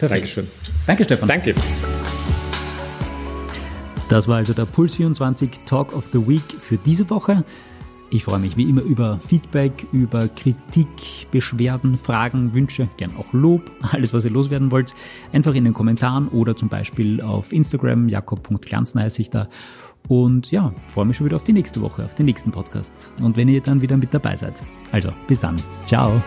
Dankeschön. 0.00 0.46
Danke, 0.86 1.04
Stefan. 1.04 1.28
Danke. 1.28 1.54
Das 4.08 4.26
war 4.26 4.36
also 4.36 4.54
der 4.54 4.64
Puls 4.64 4.94
24 4.94 5.50
Talk 5.66 5.94
of 5.94 6.06
the 6.12 6.26
Week 6.26 6.42
für 6.62 6.78
diese 6.78 7.10
Woche. 7.10 7.44
Ich 8.10 8.24
freue 8.24 8.38
mich 8.38 8.56
wie 8.56 8.68
immer 8.68 8.80
über 8.80 9.20
Feedback, 9.28 9.86
über 9.92 10.28
Kritik, 10.28 10.88
Beschwerden, 11.30 11.98
Fragen, 11.98 12.54
Wünsche, 12.54 12.88
gern 12.96 13.16
auch 13.16 13.32
Lob, 13.32 13.70
alles 13.92 14.14
was 14.14 14.24
ihr 14.24 14.30
loswerden 14.30 14.70
wollt, 14.70 14.94
einfach 15.32 15.54
in 15.54 15.64
den 15.64 15.74
Kommentaren 15.74 16.28
oder 16.28 16.56
zum 16.56 16.68
Beispiel 16.68 17.20
auf 17.20 17.52
Instagram, 17.52 18.08
jakob.glanzner 18.08 19.02
heiße 19.02 19.20
ich 19.20 19.30
da. 19.30 19.48
Und 20.08 20.50
ja, 20.50 20.72
freue 20.94 21.04
mich 21.04 21.18
schon 21.18 21.26
wieder 21.26 21.36
auf 21.36 21.44
die 21.44 21.52
nächste 21.52 21.82
Woche, 21.82 22.04
auf 22.04 22.14
den 22.14 22.26
nächsten 22.26 22.50
Podcast. 22.50 23.12
Und 23.20 23.36
wenn 23.36 23.48
ihr 23.48 23.60
dann 23.60 23.82
wieder 23.82 23.96
mit 23.96 24.14
dabei 24.14 24.36
seid. 24.36 24.62
Also, 24.90 25.12
bis 25.26 25.40
dann. 25.40 25.56
Ciao. 25.86 26.22